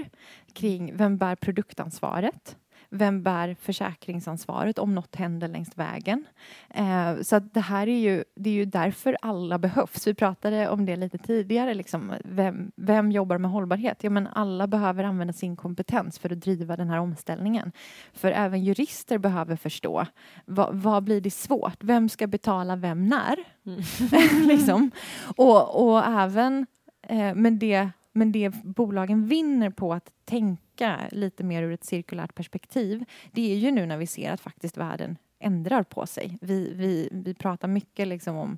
[0.53, 2.57] kring vem bär produktansvaret?
[2.91, 6.25] Vem bär försäkringsansvaret om något händer längs vägen?
[6.69, 10.07] Eh, så det här är ju, det är ju därför alla behövs.
[10.07, 11.73] Vi pratade om det lite tidigare.
[11.73, 12.13] Liksom.
[12.25, 14.03] Vem, vem jobbar med hållbarhet?
[14.03, 17.71] Ja, men alla behöver använda sin kompetens för att driva den här omställningen.
[18.13, 20.05] För även jurister behöver förstå
[20.45, 21.83] vad, vad blir det svårt?
[21.83, 23.37] Vem ska betala vem när?
[23.65, 24.47] Mm.
[24.47, 24.91] liksom.
[25.37, 26.67] och, och även
[27.01, 32.35] eh, men det men det bolagen vinner på att tänka lite mer ur ett cirkulärt
[32.35, 36.37] perspektiv, det är ju nu när vi ser att faktiskt världen ändrar på sig.
[36.41, 38.57] Vi, vi, vi pratar mycket liksom om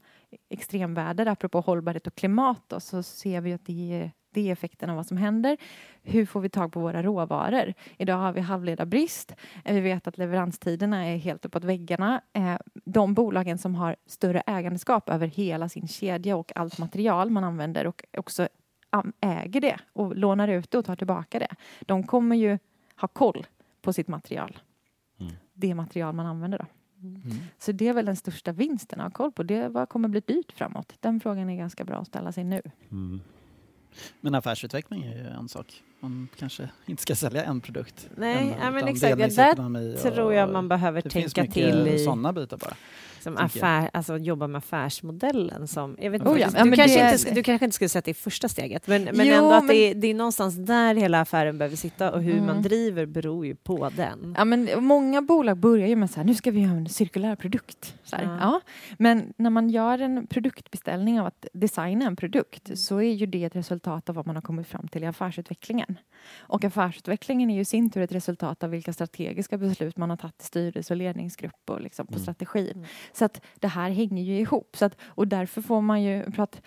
[0.49, 4.89] extremväder, apropå hållbarhet och klimat, och så ser vi att det är, det är effekten
[4.89, 5.57] av vad som händer.
[6.03, 7.73] Hur får vi tag på våra råvaror?
[7.97, 9.35] Idag har vi halvledarbrist.
[9.65, 12.21] Vi vet att leveranstiderna är helt uppåt väggarna.
[12.33, 17.43] Eh, de bolagen som har större ägandeskap över hela sin kedja och allt material man
[17.43, 18.47] använder och också
[19.21, 21.55] äger det och lånar ut det och tar tillbaka det.
[21.81, 22.59] De kommer ju
[22.95, 23.47] ha koll
[23.81, 24.59] på sitt material.
[25.19, 25.33] Mm.
[25.53, 26.65] Det material man använder då.
[27.01, 27.21] Mm.
[27.57, 29.43] Så det är väl den största vinsten att ha koll på.
[29.43, 30.93] Det vad kommer bli dyrt framåt?
[30.99, 32.61] Den frågan är ganska bra att ställa sig nu.
[32.91, 33.21] Mm.
[34.21, 35.83] Men affärsutveckling är ju en sak.
[35.99, 38.09] Man kanske inte ska sälja en produkt.
[38.15, 39.19] Nej, ja, men exakt.
[39.19, 41.99] Ja, där tror jag man behöver tänka till i...
[41.99, 42.75] sådana bitar bara
[43.21, 45.97] som affär, alltså jobba med affärsmodellen som...
[45.99, 46.49] Jag vet, oh ja.
[46.63, 47.13] du, du, kanske det...
[47.13, 49.63] inte, du kanske inte skulle sätta det i första steget, men, men jo, ändå att
[49.63, 49.75] men...
[49.75, 52.45] Det, är, det är någonstans där hela affären behöver sitta och hur mm.
[52.45, 54.35] man driver beror ju på den.
[54.37, 57.35] Ja, men många bolag börjar ju med så här, nu ska vi göra en cirkulär
[57.35, 57.95] produkt.
[58.03, 58.37] Så ja.
[58.39, 58.61] ja.
[58.97, 62.77] Men när man gör en produktbeställning av att designa en produkt mm.
[62.77, 65.97] så är ju det ett resultat av vad man har kommit fram till i affärsutvecklingen.
[66.39, 70.17] Och affärsutvecklingen är ju i sin tur ett resultat av vilka strategiska beslut man har
[70.17, 72.21] tagit i styrelse och ledningsgrupp och liksom på mm.
[72.21, 72.85] strategin.
[73.13, 74.75] Så att det här hänger ju ihop.
[74.77, 76.59] Så att, och därför får man ju prata,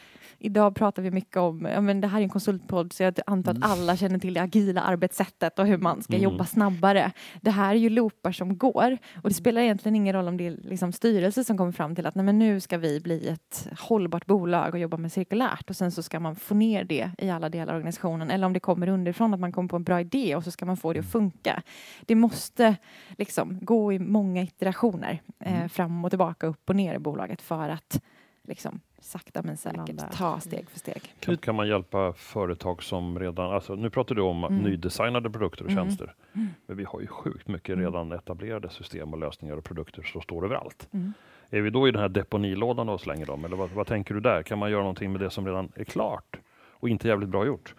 [0.45, 3.53] idag pratar vi mycket om, ja, men det här är en konsultpodd så jag antar
[3.53, 3.71] att mm.
[3.71, 6.25] alla känner till det agila arbetssättet och hur man ska mm.
[6.25, 7.13] jobba snabbare.
[7.41, 10.47] Det här är ju loopar som går och det spelar egentligen ingen roll om det
[10.47, 13.69] är liksom styrelse som kommer fram till att nej, men nu ska vi bli ett
[13.81, 17.31] hållbart bolag och jobba med cirkulärt och sen så ska man få ner det i
[17.31, 20.01] alla delar av organisationen eller om det kommer underifrån att man kommer på en bra
[20.01, 21.63] idé och så ska man få det att funka.
[22.01, 22.77] Det måste
[23.19, 25.69] liksom gå i många iterationer eh, mm.
[25.69, 28.01] fram och tillbaka, upp och ner i bolaget för att
[28.45, 31.15] liksom sakta men säkert ta steg för steg.
[31.21, 34.59] Kan, kan, man hjälpa företag som redan, alltså nu pratar du om mm.
[34.59, 35.85] nydesignade produkter och mm.
[35.85, 36.49] tjänster, mm.
[36.67, 37.85] men vi har ju sjukt mycket mm.
[37.85, 40.89] redan etablerade system och lösningar och produkter som står överallt.
[40.93, 41.13] Mm.
[41.51, 44.21] Är vi då i den här deponilådan och slänger dem, eller vad, vad tänker du
[44.21, 44.43] där?
[44.43, 46.37] Kan man göra någonting med det som redan är klart
[46.71, 47.75] och inte jävligt bra gjort?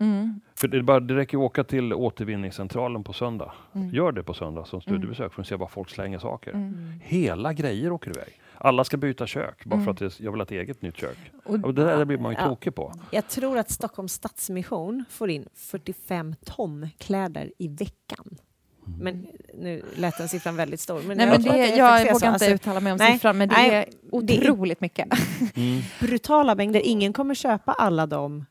[0.00, 0.40] Mm.
[0.54, 3.52] För det, bara, det räcker att åka till återvinningscentralen på söndag.
[3.72, 3.90] Mm.
[3.90, 6.50] Gör det på söndag som studiebesök för att se var folk slänger saker.
[6.50, 7.00] Mm.
[7.02, 8.40] Hela grejer åker iväg.
[8.60, 11.18] Alla ska byta kök bara för att jag vill ha ett eget nytt kök.
[11.44, 12.48] Och, det där blir man ju ja.
[12.48, 12.92] tokig på.
[13.10, 18.38] Jag tror att Stockholms Stadsmission får in 45 ton kläder i veckan.
[19.00, 21.02] Men nu lät den siffran väldigt stor.
[21.02, 23.48] Men nej, men det, jag, jag vågar inte alltså, uttala mig om nej, siffran, men
[23.48, 25.08] det nej, är otroligt mycket.
[25.54, 25.82] Mm.
[26.00, 26.80] Brutala mängder.
[26.84, 28.46] Ingen kommer köpa alla de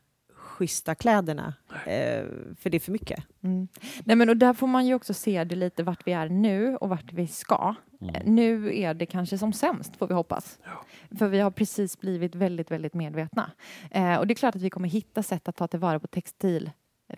[0.58, 1.54] schyssta kläderna,
[1.86, 2.24] eh,
[2.58, 3.24] för det är för mycket.
[3.42, 3.68] Mm.
[4.04, 6.76] Nej, men och där får man ju också se det lite vart vi är nu
[6.76, 7.74] och vart vi ska.
[8.00, 8.34] Mm.
[8.34, 10.58] Nu är det kanske som sämst, får vi hoppas.
[10.64, 11.16] Ja.
[11.18, 13.50] För vi har precis blivit väldigt, väldigt medvetna.
[13.90, 16.70] Eh, och det är klart att vi kommer hitta sätt att ta tillvara på textil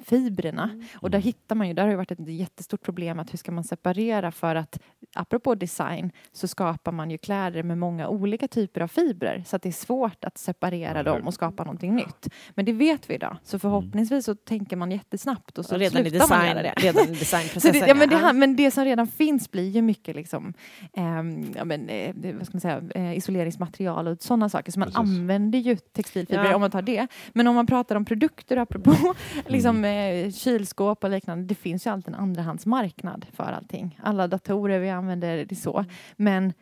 [0.04, 0.62] fibrerna.
[0.62, 0.84] Mm.
[0.94, 3.52] Och där hittar man ju, där har det varit ett jättestort problem att hur ska
[3.52, 4.78] man separera för att
[5.14, 9.62] apropå design så skapar man ju kläder med många olika typer av fibrer så att
[9.62, 12.28] det är svårt att separera dem och skapa någonting nytt.
[12.54, 16.06] Men det vet vi idag, så förhoppningsvis så tänker man jättesnabbt och så Och redan
[16.06, 16.74] i, slutar man design, göra det.
[16.76, 17.72] redan i Så designprocessen.
[17.80, 20.54] det, ja, men, det, men det som redan finns blir ju mycket liksom,
[20.92, 24.72] ehm, ja, men, eh, vad ska man säga, eh, isoleringsmaterial och sådana saker.
[24.72, 24.98] Så man Precis.
[24.98, 26.54] använder ju textilfibrer Ja.
[26.54, 27.06] om man tar det.
[27.32, 28.94] Men om man pratar om produkter, apropå
[29.46, 30.24] liksom, Mm.
[30.26, 34.00] eh, kylskåp och liknande, det finns ju alltid en andrahandsmarknad för allting.
[34.02, 35.76] Alla datorer vi använder, det är så.
[35.78, 35.86] Mm.
[36.16, 36.52] Men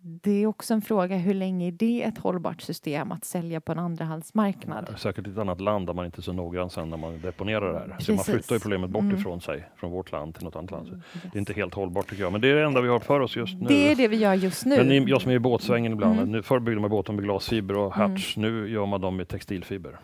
[0.00, 3.72] det är också en fråga, hur länge är det ett hållbart system att sälja på
[3.72, 4.94] en andrahandsmarknad?
[4.98, 7.72] Säkert i ett annat land där man inte är så noggrann sen när man deponerar
[7.72, 7.96] det här.
[8.00, 9.16] Så man flyttar ju problemet bort Mm.
[9.16, 10.86] ifrån sig, från vårt land till något annat land.
[10.88, 10.94] Så
[11.28, 13.20] Det är inte helt hållbart tycker jag, men det är det enda vi har för
[13.20, 13.66] oss just nu.
[13.68, 14.76] Det är det vi gör just nu.
[14.84, 16.32] Men jag som är i båtsvängen ibland, Mm.
[16.32, 18.10] nu, förr byggde man båtar med glasfiber och Mm.
[18.10, 19.98] hertz, nu gör man dem med textilfiber.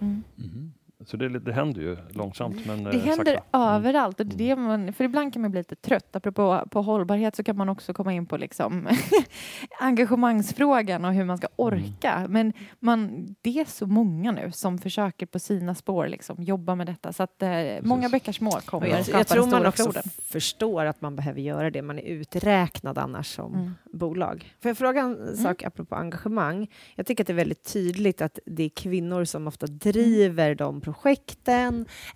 [1.05, 1.07] Mm.
[1.07, 3.59] Så det, det händer ju långsamt men Det eh, händer sakta.
[3.59, 4.21] överallt.
[4.21, 6.17] Och det är det man, för ibland kan man bli lite trött.
[6.17, 8.88] Apropå på hållbarhet så kan man också komma in på liksom
[9.81, 12.27] engagemangsfrågan och hur man ska orka.
[12.29, 16.87] Men man, det är så många nu som försöker på sina spår liksom, jobba med
[16.87, 17.12] detta.
[17.12, 17.51] Så att eh,
[17.83, 20.03] många bäckar små kommer jag, skapa jag tror man också floden.
[20.23, 21.83] förstår att man behöver göra det.
[21.83, 23.75] Man är uträknad annars som Mm.
[23.93, 24.55] bolag.
[24.62, 26.71] Får jag fråga en sak apropå engagemang?
[26.95, 30.81] Jag tycker att det är väldigt tydligt att det är kvinnor som ofta driver de
[30.81, 30.93] projekten.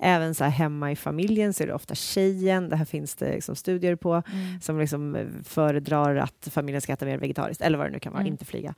[0.01, 2.69] Även så här hemma i familjen så är det ofta tjejen.
[2.69, 4.61] Det här finns det liksom studier på Mm.
[4.61, 8.13] som liksom eh, föredrar att familjen ska äta mer vegetariskt eller vad det nu kan
[8.13, 8.33] vara, Mm.
[8.33, 8.75] inte flyga.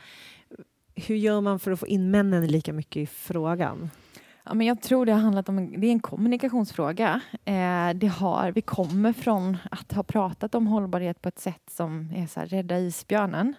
[0.94, 3.90] Hur gör man för att få in männen lika mycket i frågan?
[4.44, 7.20] Ja, men jag tror det har handlat om en, det är en kommunikationsfråga.
[7.44, 12.12] Eh, det har, vi kommer från att ha pratat om hållbarhet på ett sätt som
[12.16, 13.54] är så här, rädda isbjörnen.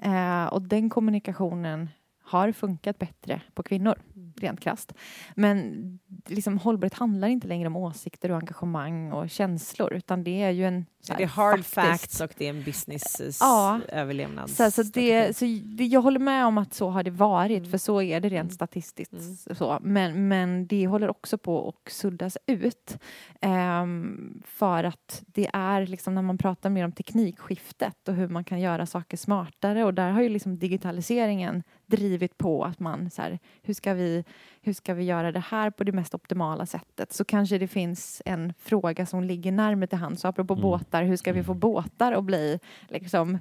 [0.00, 1.88] Eh, och den kommunikationen
[2.32, 3.94] har funkat bättre på kvinnor,
[4.40, 4.92] rent krasst.
[5.36, 10.50] Men liksom, hållbarhet handlar inte längre om åsikter och engagemang och känslor, utan det är
[10.50, 10.86] ju en...
[11.00, 13.80] så här, det är hard facts och det är en business eh, Ja.
[13.88, 14.56] överlevnads...
[14.56, 17.70] Så, så, det, så det, jag håller med om att så har det varit, Mm.
[17.70, 18.50] för så är det rent Mm.
[18.50, 19.12] statistiskt.
[19.12, 19.36] Mm.
[19.56, 19.78] Så.
[19.82, 22.98] Men, men det håller också på att suddas ut.
[23.40, 28.44] Ehm, för att det är liksom när man pratar mer om teknikskiftet och hur man
[28.44, 33.22] kan göra saker smartare och där har ju liksom digitaliseringen drivit på att man så
[33.22, 34.24] här, hur ska vi
[34.62, 37.12] hur ska vi göra det här på det mest optimala sättet?
[37.12, 40.20] Så kanske det finns en fråga som ligger närmare till hands.
[40.20, 40.62] Så apropå Mm.
[40.62, 43.38] båtar, hur ska vi få båtar att bli liksom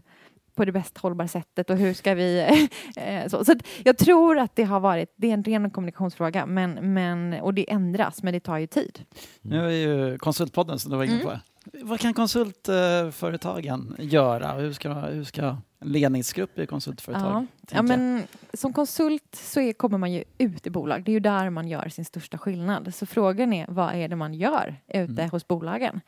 [0.56, 2.40] på det bäst hållbara sättet och hur ska vi...
[2.96, 6.94] eh, så så jag tror att det har varit, det är en ren kommunikationsfråga men,
[6.94, 9.06] men, och det ändras men det tar ju tid.
[9.42, 11.40] Nu är ju Konsultpodden som du var inne Mm.
[11.82, 14.52] Vad kan konsultföretagen göra?
[14.52, 17.46] Hur ska, hur ska en ledningsgrupp i konsultföretag Ja.
[17.72, 21.04] Ja, men som konsult så är, kommer man ju ut i bolag.
[21.04, 22.94] Det är ju där man gör sin största skillnad.
[22.94, 25.30] Så frågan är vad är det man gör ute Mm.
[25.30, 26.02] hos bolagen?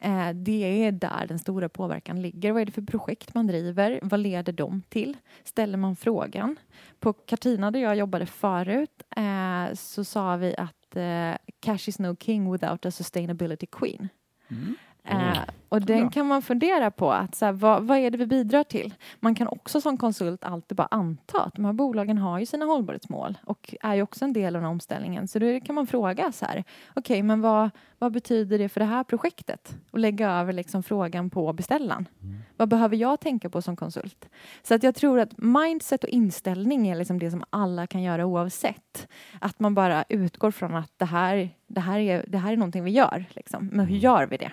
[0.00, 2.52] Eh, det är där den stora påverkan ligger.
[2.52, 4.00] Vad är det för projekt man driver?
[4.02, 5.16] Vad leder de till?
[5.44, 6.56] Ställer man frågan?
[7.00, 12.16] På Cartina där jag jobbade förut eh, så sa vi att eh, cash is no
[12.16, 14.08] king without a sustainability queen.
[14.50, 14.74] Mm.
[15.04, 16.10] Eh, och den Bra.
[16.10, 17.12] kan man fundera på.
[17.12, 18.94] Att, så här, vad, vad är det vi bidrar till?
[19.20, 22.64] Man kan också som konsult alltid bara anta att de här bolagen har ju sina
[22.66, 25.28] hållbarhetsmål och är ju också en del av den omställningen.
[25.28, 28.86] Så då kan man fråga så här, okej, men vad, vad betyder det för det
[28.86, 29.76] här projektet?
[29.90, 32.08] Och lägga över liksom frågan på beställaren.
[32.56, 34.28] Vad behöver jag tänka på som konsult?
[34.62, 38.26] Så att jag tror att mindset och inställning är liksom det som alla kan göra
[38.26, 39.08] oavsett.
[39.40, 42.84] Att man bara utgår från att det här, det här, är, det här är någonting
[42.84, 43.24] vi gör.
[43.30, 43.70] Liksom.
[43.72, 44.52] Men hur gör vi det?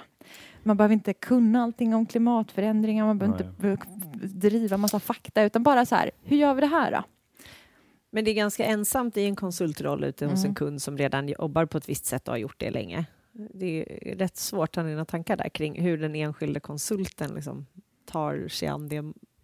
[0.68, 5.64] Man behöver inte kunna allting om klimatförändringar, man behöver inte b- driva massa fakta, utan
[5.64, 7.04] bara så här, hur gör vi det här då?
[8.12, 10.50] Men det är ganska ensamt i en konsultroll ute hos Mm.
[10.50, 13.06] en kund som redan jobbar på ett visst sätt och har gjort det länge.
[13.54, 17.66] Det är rätt svårt, ni några tankar där kring hur den enskilde konsulten liksom
[18.06, 19.04] tar sig an det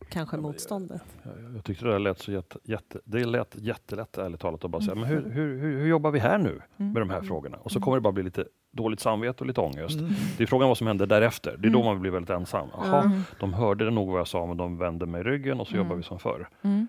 [0.09, 1.01] kanske motståndet?
[1.23, 4.81] Jag, jag tyckte det lät så jätte, jätte, det lät jättelätt ärligt talat att bara
[4.81, 5.01] säga, Mm.
[5.01, 6.91] men hur, hur, hur, hur jobbar vi här nu Mm.
[6.93, 7.57] med de här frågorna?
[7.57, 9.99] Och så kommer det bara bli lite dåligt samvete och lite ångest.
[9.99, 10.11] Mm.
[10.37, 11.55] Det är frågan vad som händer därefter.
[11.59, 11.93] Det är då Mm.
[11.93, 12.67] man blir väldigt ensam.
[12.77, 13.21] Jaha, Mm.
[13.39, 15.85] de hörde nog vad jag sa men de vände mig ryggen och så Mm.
[15.85, 16.49] jobbar vi som förr.
[16.61, 16.87] Mm.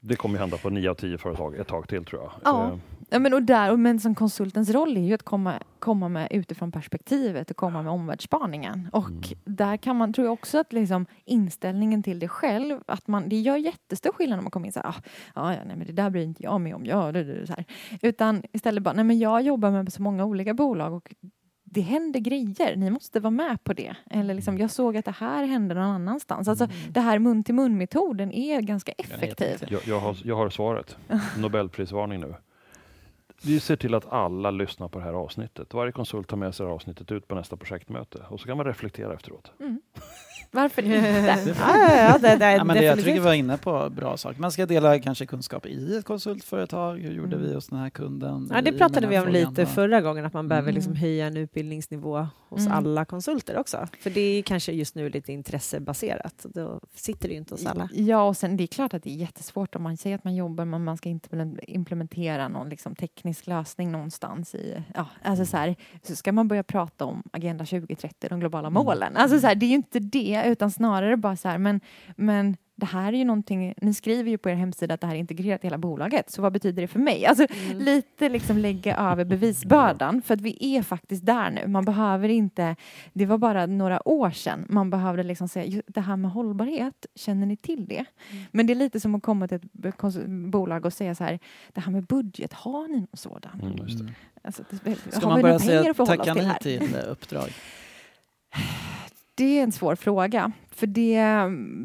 [0.00, 2.30] Det kommer ju hända på nio av tio företag ett tag till tror jag.
[2.44, 2.78] Ja.
[3.12, 6.28] Ja, men, och där, och men som konsultens roll är ju att komma, komma med
[6.30, 8.88] utifrån perspektivet och komma med omvärldsspaningen.
[8.92, 9.38] Och Mm.
[9.44, 13.36] där kan man, tror jag också att liksom inställningen till det själv, att man, det
[13.40, 14.94] gör jättestor skillnad när man kommer in så här,
[15.34, 17.52] ah, ja, nej, men det där bryr inte jag mig om, ja, det, det, så
[17.52, 17.64] här.
[18.02, 21.14] Utan istället bara, nej men jag jobbar med så många olika bolag och
[21.64, 23.94] det händer grejer, ni måste vara med på det.
[24.10, 26.48] Eller liksom, jag såg att det här hände någon annanstans.
[26.48, 29.64] Alltså, det här mun till mun metoden är ganska effektiv.
[29.68, 30.96] jag, jag, har, jag har svaret.
[31.38, 32.34] Nobelprisvarning nu.
[33.44, 35.74] Vi ser till att alla lyssnar på det här avsnittet.
[35.74, 38.56] Varje konsult tar med sig det här avsnittet ut på nästa projektmöte och så kan
[38.56, 39.52] man reflektera efteråt.
[39.60, 39.80] Mm.
[40.54, 40.96] Varför inte?
[41.58, 44.16] Ja, ja, ja, det, det, Ja, men det, jag tycker vi var inne på bra
[44.16, 44.38] sak.
[44.38, 46.98] Man ska dela kanske kunskap i ett konsultföretag.
[46.98, 47.48] Hur gjorde Mm.
[47.48, 48.50] vi hos den här kunden?
[48.54, 49.40] Ja, det pratade vi om frågan?
[49.50, 50.74] lite förra gången, att man behöver Mm.
[50.74, 52.72] liksom höja en utbildningsnivå hos Mm.
[52.72, 53.88] alla konsulter också.
[54.00, 56.46] För det är kanske just nu lite intressebaserat.
[56.54, 57.88] Då sitter det ju inte hos alla.
[57.92, 60.34] Ja, och sen det är klart att det är jättesvårt om man säger att man
[60.34, 65.56] jobbar men man ska inte implementera någon liksom teknisk lösning någonstans i, ja, alltså så
[65.56, 68.84] här, så ska man börja prata om Agenda 2030, de globala Mm.
[68.84, 69.16] målen.
[69.16, 71.80] Alltså så här, det är ju inte det, utan snarare bara så här, men,
[72.16, 75.14] men det här är ju någonting, ni skriver ju på er hemsida att det här
[75.14, 77.26] är integrerat i hela bolaget, så vad betyder det för mig?
[77.26, 77.78] Alltså Mm.
[77.78, 81.66] lite liksom lägga över bevisbördan, för att vi är faktiskt där nu.
[81.66, 82.76] Man behöver inte,
[83.12, 87.06] det var bara några år sedan man behövde liksom säga, "Ju, det här med hållbarhet,
[87.14, 88.04] känner ni till det?
[88.30, 88.44] Mm.
[88.50, 91.38] Men det är lite som att komma till ett bolag och säga så här,
[91.72, 93.60] det här med budget, har ni någon sådan?
[93.62, 94.12] Mm, just det.
[94.44, 97.48] Alltså, det, Ska har man börja säga tacka nej till eh, uppdrag?
[99.42, 100.52] Det är en svår fråga.
[100.70, 101.12] För det,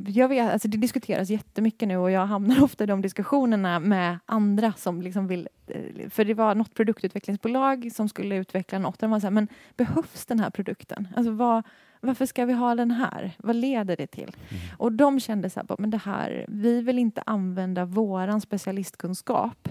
[0.07, 4.19] jag vet, alltså det diskuteras jättemycket nu och jag hamnar ofta i de diskussionerna med
[4.25, 5.47] andra som liksom vill...
[5.67, 9.01] eh, För det var något produktutvecklingsbolag som skulle utveckla något.
[9.01, 11.07] Var så här, men behövs den här produkten?
[11.15, 11.63] Alltså vad,
[12.01, 13.31] varför ska vi ha den här?
[13.37, 14.35] Vad leder det till?
[14.77, 19.69] Och de kände så här, men det här, vi vill inte använda våran specialistkunskap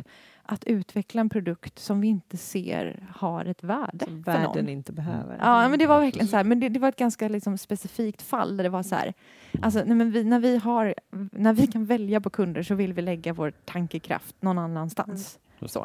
[0.49, 4.43] att utveckla en produkt som vi inte ser har ett värde Som för någon.
[4.43, 5.39] världen inte behöver.
[5.41, 8.23] Ja, men det var verkligen så här, men det, det var ett ganska liksom specifikt
[8.23, 9.15] fall där det var så här,
[9.63, 10.95] alltså, nej, men vi, när, vi har,
[11.33, 15.39] när vi kan välja på kunder så vill vi lägga vår tankekraft någon annanstans.
[15.67, 15.85] Så.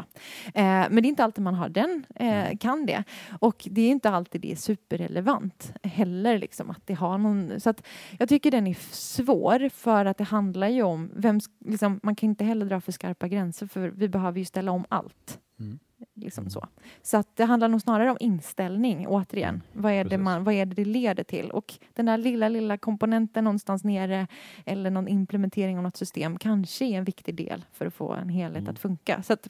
[0.54, 3.04] Eh, men det är inte alltid man har den, eh, kan det.
[3.40, 6.38] Och det är inte alltid det är superrelevant heller.
[6.40, 7.84] Liksom, att det har någon, så att
[8.20, 12.30] jag tycker den är svår för att det handlar ju om, vem, liksom, man kan
[12.30, 15.40] inte heller dra för skarpa gränser för vi behöver ju ställa om allt.
[15.60, 15.80] Mm.
[16.16, 16.50] Liksom Mm.
[16.50, 16.68] så.
[17.02, 19.50] så att det handlar nog snarare om inställning, återigen.
[19.50, 21.52] Mm, Vad är, det man, vad är det det leder till?
[21.52, 24.28] Och den där lilla, lilla komponenten någonstans nere
[24.66, 28.30] eller någon implementering av något system kanske är en viktig del för att få en
[28.30, 28.72] helhet Mm.
[28.72, 29.24] att funka.
[29.24, 29.48] Så att,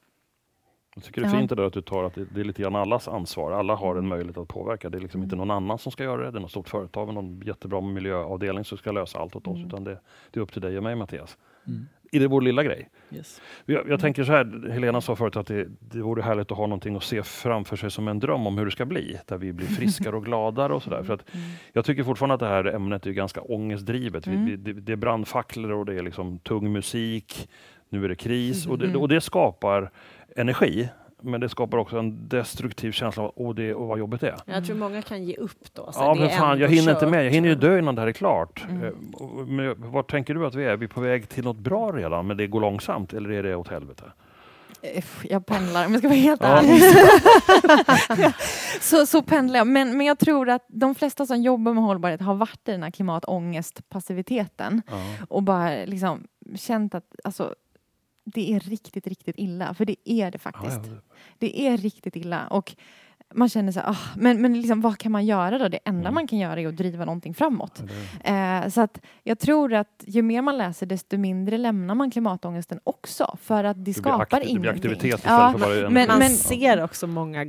[0.96, 1.38] Jag tycker det är Ja.
[1.40, 3.52] fint det där att du tar att det, är lite grann allas ansvar.
[3.52, 4.90] Alla har en möjlighet att påverka.
[4.90, 6.32] Det är liksom inte någon annan som ska göra det.
[6.32, 9.56] Det är något stort företag med någon jättebra miljöavdelning som ska lösa allt åt oss.
[9.56, 9.68] Mm.
[9.68, 10.00] Utan det,
[10.32, 11.38] det är upp till dig och mig Mattias.
[11.68, 11.86] Mm.
[12.14, 12.90] I det vår lilla grej.
[13.12, 13.42] Yes.
[13.66, 16.68] Jag, jag tänker så här, Helena sa förut att det, det vore härligt att ha
[16.68, 19.20] någonting att se framför sig som en dröm om hur det ska bli.
[19.26, 21.04] Där vi blir friskare och gladare och sådär.
[21.04, 21.26] För att
[21.74, 24.28] jag tycker fortfarande att det här ämnet är ganska ångestdrivet.
[24.28, 24.46] Vi, Mm.
[24.46, 27.50] vi, det, det är brandfacklor och det är liksom tung musik.
[27.90, 29.02] Nu är det kris och det, Mm.
[29.02, 29.92] och det skapar
[30.36, 30.90] energi.
[31.24, 34.38] Men det skapar också en destruktiv känsla av åh, det, åh, vad jobbigt det är.
[34.46, 35.92] Jag tror många kan ge upp då.
[35.96, 37.12] Ja, det men fan, jag hinner inte kört.
[37.12, 37.26] med.
[37.26, 38.66] Jag hinner ju dö innan det här är klart.
[38.70, 38.84] Mm.
[38.84, 38.92] Eh,
[39.48, 40.70] Men vad tänker du att vi är?
[40.70, 43.14] Är vi på väg till något bra redan, men det går långsamt?
[43.14, 44.04] Eller är det åt helvete?
[45.24, 46.48] jag pendlar om jag ska vara helt Ja.
[46.58, 46.82] ärlig.
[48.82, 49.68] så, så pendlar jag.
[49.68, 52.84] Men, men jag tror att de flesta som jobbar med hållbarhet har varit i den
[52.84, 54.96] här klimatångestpassiviteten Ja.
[55.30, 56.24] och bara liksom
[56.56, 57.56] känt att alltså,
[58.26, 59.74] det är riktigt, riktigt illa.
[59.74, 60.80] För det är det faktiskt.
[60.86, 61.14] Ja, ja.
[61.40, 62.48] Det är riktigt illa.
[62.48, 62.76] Och
[63.34, 65.68] man känner så här, ah, men, men liksom, vad kan man göra då?
[65.68, 66.14] Det enda Mm.
[66.14, 67.84] man kan göra är att driva någonting framåt.
[68.24, 72.12] Det- Eh, så att jag tror att ju mer man läser desto mindre lämnar man
[72.12, 73.38] klimatångesten också.
[73.42, 74.62] För att det, Det blir, skapar akti- det ingenting.
[74.62, 75.94] blir aktivitet istället Ja, för bara energi.
[75.94, 77.46] men- Man men- ser också många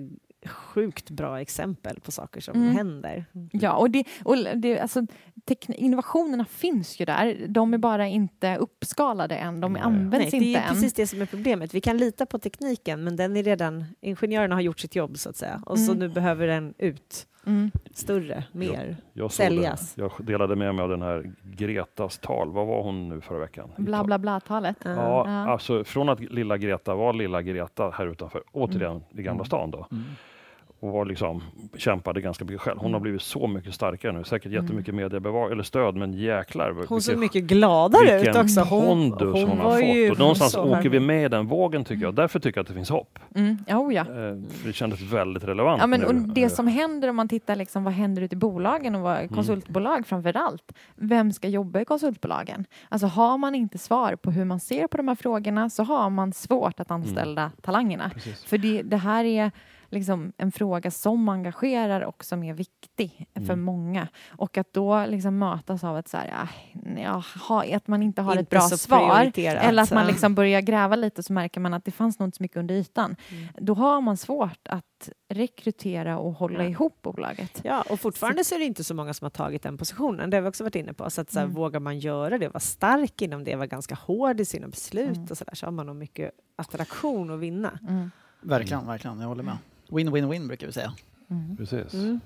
[0.46, 2.76] sjukt bra exempel på saker som Mm.
[2.76, 3.24] händer.
[3.52, 5.00] Ja, och, det, och det, alltså,
[5.46, 7.46] tekn- innovationerna finns ju där.
[7.48, 9.60] De är bara inte uppskalade än.
[9.60, 9.82] De Nej.
[9.82, 10.68] används Nej, det inte är än.
[10.74, 11.74] precis det som är problemet.
[11.74, 15.28] Vi kan lita på tekniken men den är redan, ingenjörerna har gjort sitt jobb så
[15.30, 15.62] att säga.
[15.66, 15.98] Och så Mm.
[15.98, 17.70] nu behöver den ut Mm.
[17.94, 18.96] större, mer.
[19.12, 19.94] Jag, såg säljas.
[19.94, 20.02] det.
[20.02, 22.50] jag delade med mig av den här Gretas tal.
[22.52, 23.70] Vad var hon nu förra veckan?
[23.76, 24.76] Bla bla bla-talet.
[24.84, 24.90] Ja.
[24.94, 29.02] Ja, alltså från att lilla Greta var lilla Greta här utanför, återigen Mm.
[29.18, 30.04] i Gamla stan då, Mm.
[30.82, 31.42] Och var liksom,
[31.76, 32.76] kämpade ganska mycket själv.
[32.78, 32.92] Hon Mm.
[32.94, 34.62] har blivit så mycket starkare nu, säkert Mm.
[34.64, 36.74] jättemycket mediebevar eller stöd, men jäklar.
[36.88, 38.64] Hon såg vilken- mycket gladare ut vilken också.
[38.64, 40.12] pondus hon, har var ju fått.
[40.12, 42.14] Och någonstans åker vi harmon- med i den vågen tycker jag.
[42.14, 43.18] Därför tycker jag att det finns hopp.
[43.34, 43.56] Mm.
[43.68, 44.00] Oh, ja.
[44.02, 46.06] Eh, det kändes väldigt relevant Ja, men, nu.
[46.06, 49.00] och det Eh, som händer om man tittar liksom, vad händer ute i bolagen och
[49.10, 49.20] Mm.
[49.28, 50.72] vad, konsultbolag framför allt.
[50.96, 52.64] Vem ska jobba i konsultbolagen?
[52.88, 56.10] Alltså har man inte svar på hur man ser på de här frågorna så har
[56.10, 58.10] man svårt att anställa talangerna.
[58.14, 58.44] precis.
[58.44, 59.50] För det, det här är
[59.92, 63.62] liksom en fråga som engagerar och som är viktig för Mm.
[63.62, 64.08] många.
[64.30, 66.48] Och att då liksom mötas av att, så här,
[66.96, 70.34] ja, ha, att man inte har ett Inte bra så svar eller att man liksom
[70.34, 73.16] börjar gräva lite så märker man att det fanns nog inte så mycket under ytan.
[73.30, 73.48] Mm.
[73.58, 76.70] Då har man svårt att rekrytera och hålla Ja.
[76.70, 77.60] ihop bolaget.
[77.64, 80.30] Ja, och fortfarande så är det inte så många som har tagit den positionen.
[80.30, 81.10] Det har vi också varit inne på.
[81.10, 81.56] Så, att, så här, Mm.
[81.56, 85.26] vågar man göra det, vara stark inom det, vara ganska hård i sina beslut Mm.
[85.30, 87.78] och så där, så har man nog mycket attraktion att vinna.
[87.88, 88.10] Mm.
[88.40, 89.20] Verkligen, verkligen.
[89.20, 89.56] Jag håller med.
[89.96, 90.92] Win-win-win brukar vi säga.
[91.30, 91.56] Mm.
[91.56, 91.94] Precis.
[91.94, 92.20] Mm.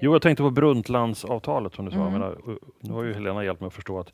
[0.00, 1.96] Jo, jag tänkte på Brundtlandsavtalet som du sa.
[2.00, 2.12] Mm.
[2.12, 2.38] Menar,
[2.80, 4.12] nu har ju Helena hjälpt mig att förstå att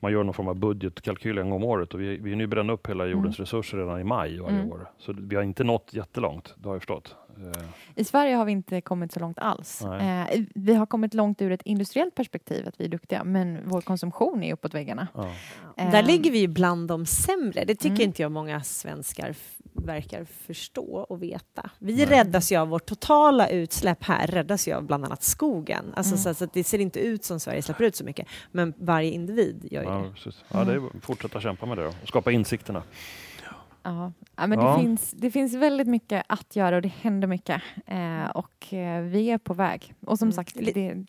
[0.00, 2.46] man gör någon form av budgetkalkyl en gång om året och vi, vi är nu
[2.46, 4.72] bränna upp hela jordens resurser redan i maj varje Mm.
[4.72, 4.90] år.
[4.98, 7.14] Så vi har inte nått jättelångt, det har jag förstått.
[7.56, 9.82] Eh, I Sverige har vi inte kommit så långt alls.
[9.84, 13.80] Eh, vi har kommit långt ur ett industriellt perspektiv, att vi är duktiga, men vår
[13.80, 15.08] konsumtion är uppåt väggarna.
[15.14, 15.30] ja.
[15.76, 16.06] Där Ehm.
[16.06, 17.64] ligger vi ju bland de sämre.
[17.64, 18.02] Det tycker Mm.
[18.08, 19.34] inte jag många svenskar
[19.78, 21.70] verkar förstå och veta.
[21.78, 22.06] Vi Nej.
[22.06, 25.84] räddas ju av vårt totala utsläpp här, räddas ju av bland annat skogen.
[25.96, 26.22] Alltså Mm.
[26.24, 29.10] så, så att det ser inte ut som Sverige släpper ut så mycket, men varje
[29.10, 30.10] individ gör ju Ja, det.
[30.14, 30.44] precis.
[30.48, 32.82] ja, det är att fortsätta kämpa med det då, och skapa insikterna.
[33.82, 34.72] Ja, ja, men Ja.
[34.76, 37.62] Det, finns, det finns väldigt mycket att göra och det händer mycket.
[37.86, 39.94] Eh, och eh, vi är på väg.
[40.06, 40.32] Och som Mm.
[40.32, 41.04] sagt, det,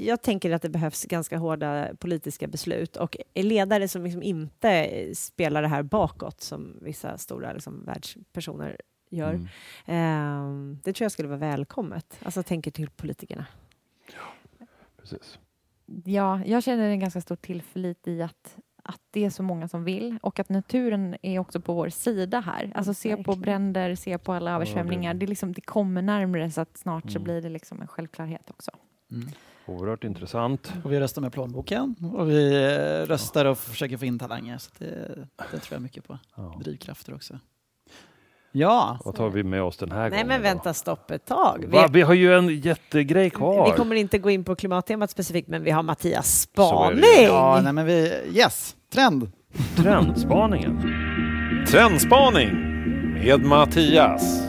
[0.00, 5.62] Jag tänker att det behövs ganska hårda politiska beslut och ledare som liksom inte spelar
[5.62, 8.76] det här bakåt som vissa stora liksom, världspersoner
[9.10, 9.32] gör.
[9.34, 9.48] Mm.
[9.86, 12.18] Ehm, det tror jag skulle vara välkommet.
[12.22, 13.46] Alltså tänker till politikerna.
[15.00, 15.38] Precis.
[16.04, 19.84] ja, jag känner en ganska stor tillförlit i att, att det är så många som
[19.84, 22.72] vill och att naturen är också på vår sida här.
[22.74, 25.14] Alltså se på bränder, se på alla översvämningar.
[25.14, 27.24] Det, liksom, det kommer närmare så att snart så Mm.
[27.24, 28.70] blir det liksom en självklarhet också.
[29.12, 29.28] Mm.
[29.66, 30.72] Oerhört intressant.
[30.84, 34.58] Och vi röstar med plånboken och vi eh, röstar och försöker få in talanger.
[34.58, 34.86] Så det,
[35.36, 36.18] det tror jag mycket på.
[36.36, 36.54] Ja.
[36.64, 37.38] Drivkrafter också.
[38.54, 40.26] Ja, Vad tar vi med oss den här Nej gången?
[40.26, 40.42] men då?
[40.42, 41.64] vänta stopp ett tag.
[41.68, 43.70] Vi, Vi har ju en jättegrej kvar.
[43.70, 47.04] vi kommer inte gå in på klimattemat specifikt men vi har Mattias spaning.
[47.24, 49.30] ja nej, men vi, yes, trend.
[49.76, 50.82] Trendspaningen.
[51.68, 52.50] Trendspaning
[53.24, 54.42] med Mattias.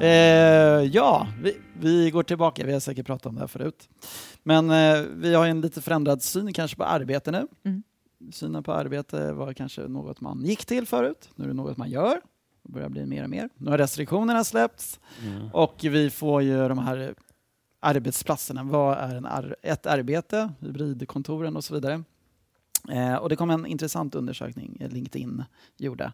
[0.00, 0.08] Eh,
[0.92, 2.66] ja, vi, vi går tillbaka.
[2.66, 3.88] Vi har säkert pratat om det här förut.
[4.42, 7.46] Men eh, vi har en lite förändrad syn kanske på arbete nu.
[7.64, 7.82] Mm.
[8.32, 11.30] Synen på arbete var kanske något man gick till förut.
[11.34, 12.20] Nu är det något man gör.
[12.62, 13.48] Det börjar bli mer och mer.
[13.56, 15.48] Nu har restriktionerna släppts Mm.
[15.52, 17.14] och vi får ju de här
[17.80, 18.62] arbetsplatserna.
[18.62, 20.52] Vad är en ar ett arbete?
[20.60, 22.02] Hybridkontoren och så vidare.
[22.90, 25.44] Eh, och det kom en intressant undersökning eh, LinkedIn
[25.76, 26.12] gjorde.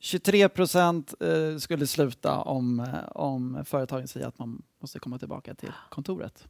[0.00, 5.54] 23 procent eh, skulle sluta om, eh, om företagen säger att man måste komma tillbaka
[5.54, 6.48] till kontoret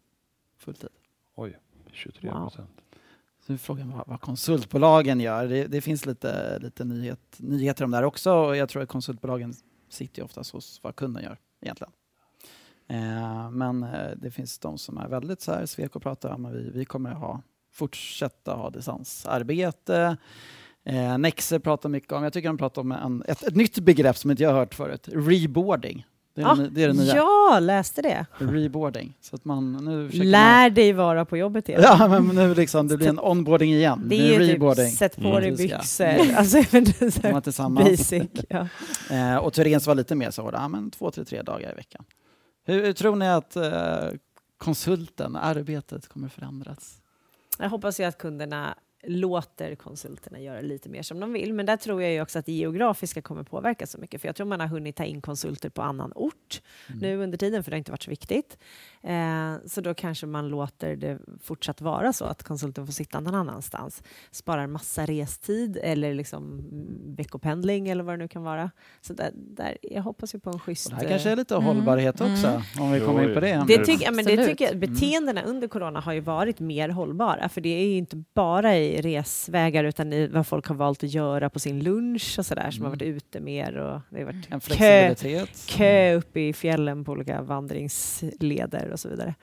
[0.56, 0.88] fulltid.
[1.34, 1.58] Oj,
[1.92, 2.42] 23 Wow.
[2.42, 2.70] procent.
[3.46, 5.46] Så är frågan vad, vad konsultbolagen gör.
[5.48, 8.88] Det, det finns lite, lite nyhet, nyheter om det här också och jag tror att
[8.88, 9.54] konsultbolagen
[9.88, 11.92] sitter ju oftast hos vad kunden gör egentligen.
[12.86, 16.52] Eh, men eh, det finns de som är väldigt så här, Sweco pratar om att
[16.52, 17.42] vi, vi kommer ha,
[17.72, 20.16] fortsätta ha distansarbete.
[20.84, 24.16] Eh, Nexer pratar mycket om, jag tycker de pratar om en, ett, ett nytt begrepp
[24.16, 26.06] som inte jag har hört förut, reboarding.
[26.34, 27.16] Det är, Ja, det, det, är det nya.
[27.16, 28.26] Ja, läste det.
[28.38, 29.14] Reboarding.
[29.20, 31.80] Så att man nu försöker man, Lär dig vara på jobbet igen.
[31.84, 34.02] Ja, men nu liksom, det blir en onboarding igen.
[34.08, 34.86] Det är ju reboarding.
[34.90, 35.42] typ sätt på Mm.
[35.42, 36.06] dig byxor.
[36.36, 37.88] Alltså, är tillsammans.
[37.88, 38.28] basic.
[38.48, 38.68] Ja.
[39.10, 42.04] Eh, och Thorens var lite mer så, ja, men två till tre dagar i veckan.
[42.66, 44.08] Hur, hur tror ni att eh,
[44.58, 46.94] konsulten, arbetet kommer förändras?
[47.58, 51.52] Jag hoppas ju att kunderna låter konsulterna göra lite mer som de vill.
[51.54, 54.20] Men där tror jag ju också att det geografiska kommer påverka så mycket.
[54.20, 57.00] För jag tror man har hunnit ta in konsulter på annan ort Mm.
[57.00, 58.58] nu under tiden, för det har inte varit så viktigt.
[59.08, 63.34] Eh, så då kanske man låter det fortsatt vara så att konsulten får sitta någon
[63.34, 64.02] annanstans.
[64.30, 66.64] Sparar massa restid eller liksom
[67.16, 68.70] veckopendling eller vad det nu kan vara.
[69.00, 70.86] Så där, där, jag hoppas ju på en schysst...
[70.86, 71.66] Och det här kanske är lite Mm.
[71.66, 72.62] hållbarhet också, Mm.
[72.80, 73.64] om vi kommer in på det.
[73.68, 74.92] Det, tycker, ja, men det tycker jag, Mm.
[74.92, 77.48] beteendena under corona har ju varit mer hållbara.
[77.48, 81.10] För det är ju inte bara i resvägar utan i vad folk har valt att
[81.14, 82.98] göra på sin lunch och sådär som har Mm.
[82.98, 83.76] varit ute mer.
[83.78, 84.74] Och det har varit En kö,
[85.14, 85.66] flexibilitet.
[85.68, 89.34] kö uppe i fjällen på olika vandringsleder och så vidare.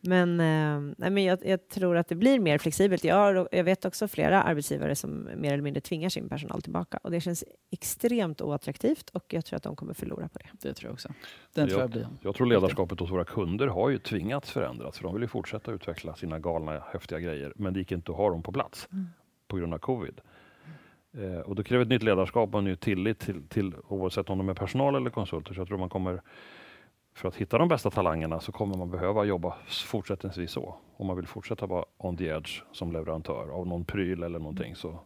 [0.00, 3.04] Men, eh, nej, men jag, jag tror att det blir mer flexibelt.
[3.04, 6.98] Jag, har, jag vet också flera arbetsgivare som mer eller mindre tvingar sin personal tillbaka
[7.02, 10.68] och det känns extremt oattraktivt och jag tror att de kommer förlora på det.
[10.68, 11.08] Det tror jag också.
[11.54, 12.08] Den tror jag blir.
[12.22, 15.72] Jag tror ledarskapet hos våra kunder har ju tvingats förändras för de vill ju fortsätta
[15.72, 19.06] utveckla sina galna häftiga grejer men det gick inte att ha dem på plats Mm.
[19.48, 20.20] på grund av covid.
[21.12, 24.38] Eh, och då kräver ett nytt ledarskap och en ny tillit till, till oavsett om
[24.38, 25.54] de är personal eller konsulter.
[25.54, 26.22] Så jag tror man kommer,
[27.18, 30.74] för att hitta de bästa talangerna så kommer man behöva jobba fortsättningsvis så.
[30.96, 34.74] Om man vill fortsätta vara on the edge som leverantör av någon pryl eller någonting
[34.74, 35.00] så.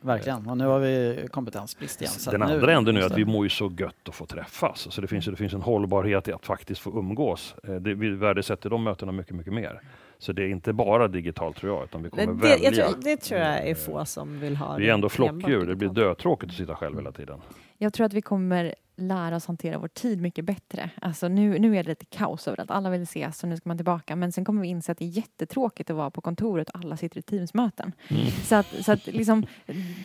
[0.00, 0.46] Verkligen.
[0.46, 2.12] Och nu har vi kompetensbrist igen.
[2.12, 4.88] så Den andra änden är att vi mår ju så gött att få träffas.
[4.90, 7.54] Så det finns, det finns en hållbarhet i att faktiskt få umgås.
[7.64, 9.80] Eh, Det, vi värdesätter de mötena mycket, mycket mer.
[10.18, 12.72] Så det är inte bara digitalt tror jag, utan vi kommer det, välja.
[12.72, 15.66] jag tror, det tror jag är få som vill ha Vi är ändå flockdjur.
[15.66, 17.40] Det blir dötråkigt att sitta själv hela tiden.
[17.78, 20.90] Jag tror att vi kommer lära oss hantera vår tid mycket bättre.
[21.02, 22.70] Alltså nu, nu är det lite kaos överallt.
[22.70, 24.16] Alla vill ses och nu ska man tillbaka.
[24.16, 26.96] Men sen kommer vi inse att det är jättetråkigt att vara på kontoret och alla
[26.96, 27.92] sitter i Teamsmöten.
[28.08, 28.26] Mm.
[28.26, 29.46] Så att, så att liksom,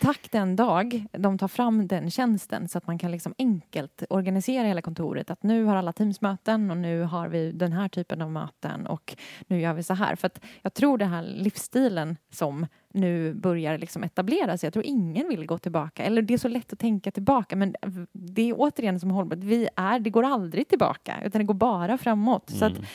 [0.02, 4.68] tack den dag de tar fram den tjänsten så att man kan liksom enkelt organisera
[4.68, 5.32] hela kontoret.
[5.32, 9.16] Att nu har alla Teamsmöten och nu har vi den här typen av möten och
[9.48, 10.16] nu gör vi så här.
[10.16, 12.66] För att jag tror den här livsstilen som
[12.98, 14.68] nu börjar liksom etablera sig.
[14.68, 16.04] Jag tror ingen vill gå tillbaka.
[16.04, 17.76] Eller det är så lätt att tänka tillbaka men
[18.12, 19.40] det är återigen som hållbart.
[19.40, 22.50] Vi är, det går aldrig tillbaka utan det går bara framåt.
[22.50, 22.86] Så att Mm.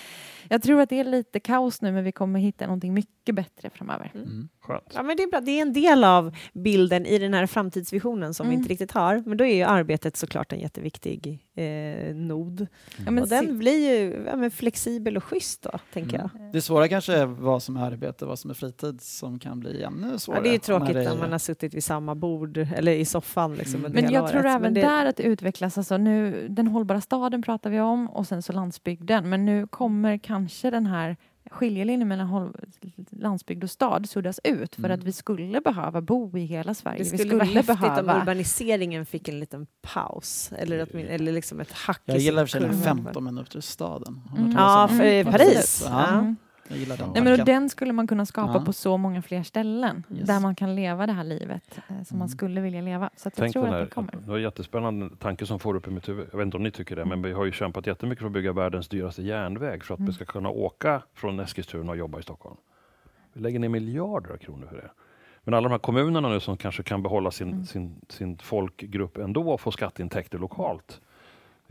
[0.48, 3.70] jag tror att det är lite kaos nu men vi kommer hitta någonting mycket bättre
[3.70, 4.10] framöver.
[4.14, 4.48] Mm.
[4.62, 4.92] Skönt.
[4.94, 5.40] Ja, men det, är bra.
[5.40, 8.60] det är en del av bilden i den här framtidsvisionen som vi Mm.
[8.60, 9.22] inte riktigt har.
[9.26, 12.66] Men då är ju arbetet såklart en jätteviktig eh, nod.
[13.04, 16.28] Ja, men och den blir ju ja, men flexibel och schysst då, tänker Mm.
[16.34, 16.52] jag.
[16.52, 19.60] Det svåra kanske är vad som är arbete och vad som är fritid som kan
[19.60, 20.38] bli ännu svårare.
[20.38, 22.92] Ja, det är ju tråkigt när när, det- man har suttit vid samma bord eller
[22.92, 23.84] i soffan liksom, Mm.
[23.86, 24.50] under Men hela jag tror året.
[24.50, 25.78] även Men det, där att det utvecklas.
[25.78, 29.28] Alltså nu, den hållbara staden pratar vi om och sen så landsbygden.
[29.28, 31.16] Men nu kommer kanske den här
[31.52, 32.52] skiljelinjen mellan
[33.10, 34.98] landsbygd och stad suddas ut för Mm.
[34.98, 37.04] att vi skulle behöva bo i hela Sverige.
[37.04, 38.14] det vi skulle vara häftigt behöva...
[38.14, 42.50] om urbaniseringen fick en liten paus eller, att, eller liksom ett hack Jag gillar för
[42.50, 42.94] sig sin den kurva.
[43.04, 44.20] 15 minuter i staden.
[44.38, 44.52] Mm.
[44.52, 45.84] Ja, för Paris.
[45.88, 46.34] Ja.
[46.68, 46.74] Ja.
[46.74, 46.74] Mm.
[46.74, 48.64] Jag gillar den Nej, men och den skulle man kunna skapa Ja.
[48.64, 50.26] på så många fler ställen Yes.
[50.26, 52.28] där man kan leva det här livet eh, som man Mm.
[52.28, 53.10] skulle vilja leva.
[53.16, 54.12] Så att jag Tänk tror den att här, det kommer.
[54.12, 56.28] det var en jättespännande tanke som får upp i mitt huvud.
[56.32, 58.32] Jag vet inte om ni tycker det, men vi har ju kämpat jättemycket för att
[58.32, 60.06] bygga världens dyraste järnväg för att Mm.
[60.06, 62.56] vi ska kunna åka från Eskilstuna och jobba i Stockholm.
[63.32, 64.90] Vi lägger ner miljarder av kronor för det.
[65.44, 67.64] Men alla de här kommunerna nu som kanske kan behålla sin, Mm.
[67.64, 71.00] sin, sin folkgrupp ändå och få skatteintäkter lokalt.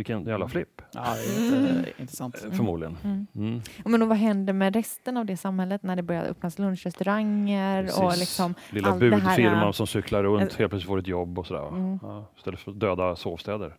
[0.02, 1.86] Vilken jävla flipp, Ja, Mm.
[1.98, 2.44] intressant.
[2.46, 2.98] eh, förmodligen.
[3.04, 3.28] Mm.
[3.36, 3.62] Mm.
[3.86, 8.18] Men och vad händer med resten av det samhället när det börjar öppnas lunchrestauranger och
[8.18, 11.68] liksom Lilla budfirman som cyklar runt, helt plötsligt får ett jobb och sådär.
[11.68, 12.00] Mm.
[12.02, 13.74] Ja, istället för döda sovstäder.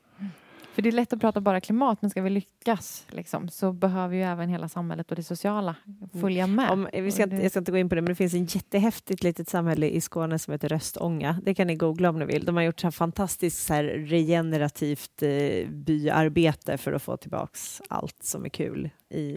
[0.75, 4.17] För det är lätt att prata bara klimat, men ska vi lyckas liksom, så behöver
[4.17, 5.77] ju även hela samhället och det sociala
[6.21, 6.71] följa med.
[6.71, 8.45] Om, vi ska, inte- jag ska inte gå in på det, men det finns en
[8.45, 11.41] jättehäftigt litet samhälle i Skåne som heter Röstånga.
[11.43, 12.45] Det kan ni googla om ni vill.
[12.45, 17.83] De har gjort så här fantastiskt så här regenerativt eh, byarbete för att få tillbaks
[17.89, 19.37] allt som är kul i,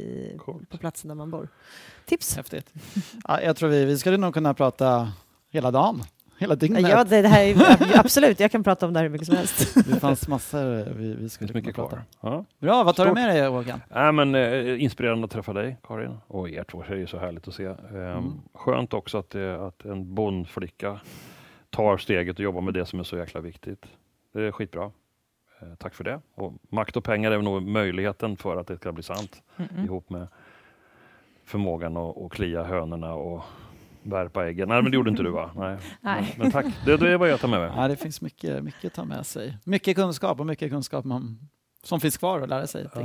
[0.69, 1.49] på platsen där man bor.
[2.05, 2.35] Tips!
[2.35, 2.73] Häftigt.
[3.27, 5.11] Ja, jag tror vi, vi skulle nog kunna prata
[5.49, 6.03] hela dagen,
[6.37, 6.81] hela dygnet.
[6.89, 9.35] Ja, det, det här är, absolut, jag kan prata om det här hur mycket som
[9.37, 9.75] helst.
[9.87, 12.01] Det fanns massor vi, vi Det skulle kunna mycket prata.
[12.21, 12.45] Ja.
[12.59, 13.15] Bra, vad tar Stort.
[13.15, 13.81] du med dig Håkan?
[13.95, 17.05] Äh, men, eh, inspirerande att träffa dig, Karin, och er två tjejer.
[17.07, 17.65] så härligt att se.
[17.65, 18.31] Ehm, Mm.
[18.53, 20.99] Skönt också att, det, att en bondflicka
[21.69, 23.85] tar steget och jobbar med det som är så jäkla viktigt.
[24.33, 24.91] Det är skitbra.
[25.61, 26.21] Eh, tack för det.
[26.35, 29.85] Och makt och pengar är nog möjligheten för att det ska bli sant Mm-mm.
[29.85, 30.27] ihop med
[31.45, 33.43] förmågan att, att klia hönorna och
[34.05, 34.67] värpa äggen.
[34.69, 35.51] Nej, men det gjorde inte du va?
[35.55, 35.77] Nej.
[36.01, 36.33] Nej.
[36.37, 37.71] Men, men tack, det, det är vad jag tar med mig.
[37.75, 39.57] Ja, det finns mycket, mycket att ta med sig.
[39.63, 41.39] Mycket kunskap och mycket kunskap man,
[41.83, 42.87] som finns kvar att lära sig.
[42.95, 43.01] Ja?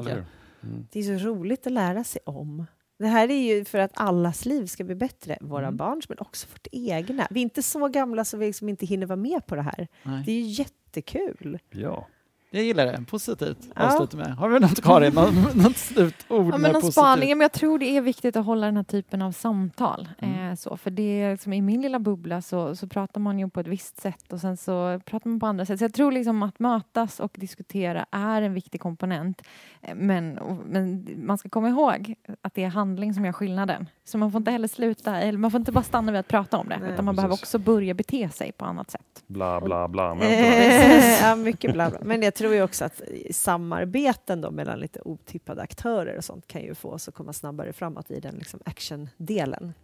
[0.62, 0.86] Mm.
[0.92, 2.66] Det är så roligt att lära sig om.
[2.98, 5.38] Det här är ju för att allas liv ska bli bättre.
[5.40, 5.76] Våra Mm.
[5.76, 7.26] barns, men också vårt egna.
[7.30, 9.88] Vi är inte så gamla så vi liksom inte hinner vara med på det här.
[10.02, 10.22] Nej.
[10.26, 11.58] Det är ju jättekul.
[11.70, 12.06] Ja.
[12.52, 13.04] Jag gillar det.
[13.10, 13.58] Positivt.
[13.74, 13.86] Ja.
[13.86, 14.34] Avsluta med.
[14.36, 15.14] Har vi något Karin?
[15.14, 18.44] Något, något slutord Ja, med men någon spaning, men jag tror det är viktigt att
[18.46, 20.08] hålla den här typen av samtal.
[20.18, 20.48] Mm.
[20.50, 23.50] Eh, så, för det är liksom, I min lilla bubbla så, så pratar man ju
[23.50, 25.78] på ett visst sätt och sen så pratar man på andra sätt.
[25.78, 29.42] Så jag tror liksom att mötas och diskutera är en viktig komponent.
[29.82, 33.86] Eh, Men, och, men man ska komma ihåg att det är handling som gör skillnaden.
[34.04, 36.58] Så man får inte heller sluta, eller man får inte bara stanna vid att prata
[36.58, 36.78] om det.
[36.82, 37.42] Nej, utan man behöver precis.
[37.44, 39.24] också börja bete sig på annat sätt.
[39.26, 40.14] Bla, bla, bla.
[40.14, 41.98] Men, Eh, ja, mycket bla, bla.
[42.02, 46.62] Men jag tror ju också att samarbeten då mellan lite otippade aktörer och sånt kan
[46.62, 49.74] ju få oss att komma snabbare framåt i den liksom action-delen.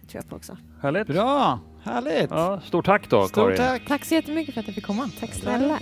[0.00, 0.56] Det tror jag på också.
[0.82, 1.06] Härligt.
[1.06, 2.30] Bra, härligt.
[2.30, 3.56] Ja, stort tack då, Stort Karin.
[3.56, 3.86] tack.
[3.88, 5.10] Tack så jättemycket för att jag fick komma.
[5.20, 5.78] Tack snälla.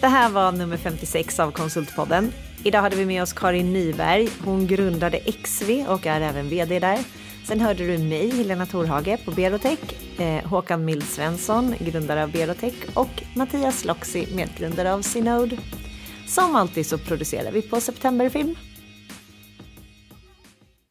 [0.00, 2.32] Det här var nummer 56 av Konsultpodden.
[2.64, 4.28] Idag hade vi med oss Karin Nyberg.
[4.44, 6.98] Hon grundade XV och är även VD där.
[7.48, 9.78] Sen hörde du mig, Helena Torhage, på Berotech,
[10.20, 15.58] eh, Håkan Mild Svensson, grundare av Berotech och Mattias Loxi, medgrundare av Synode.
[16.26, 18.54] Som alltid så producerar vi på Septemberfilm.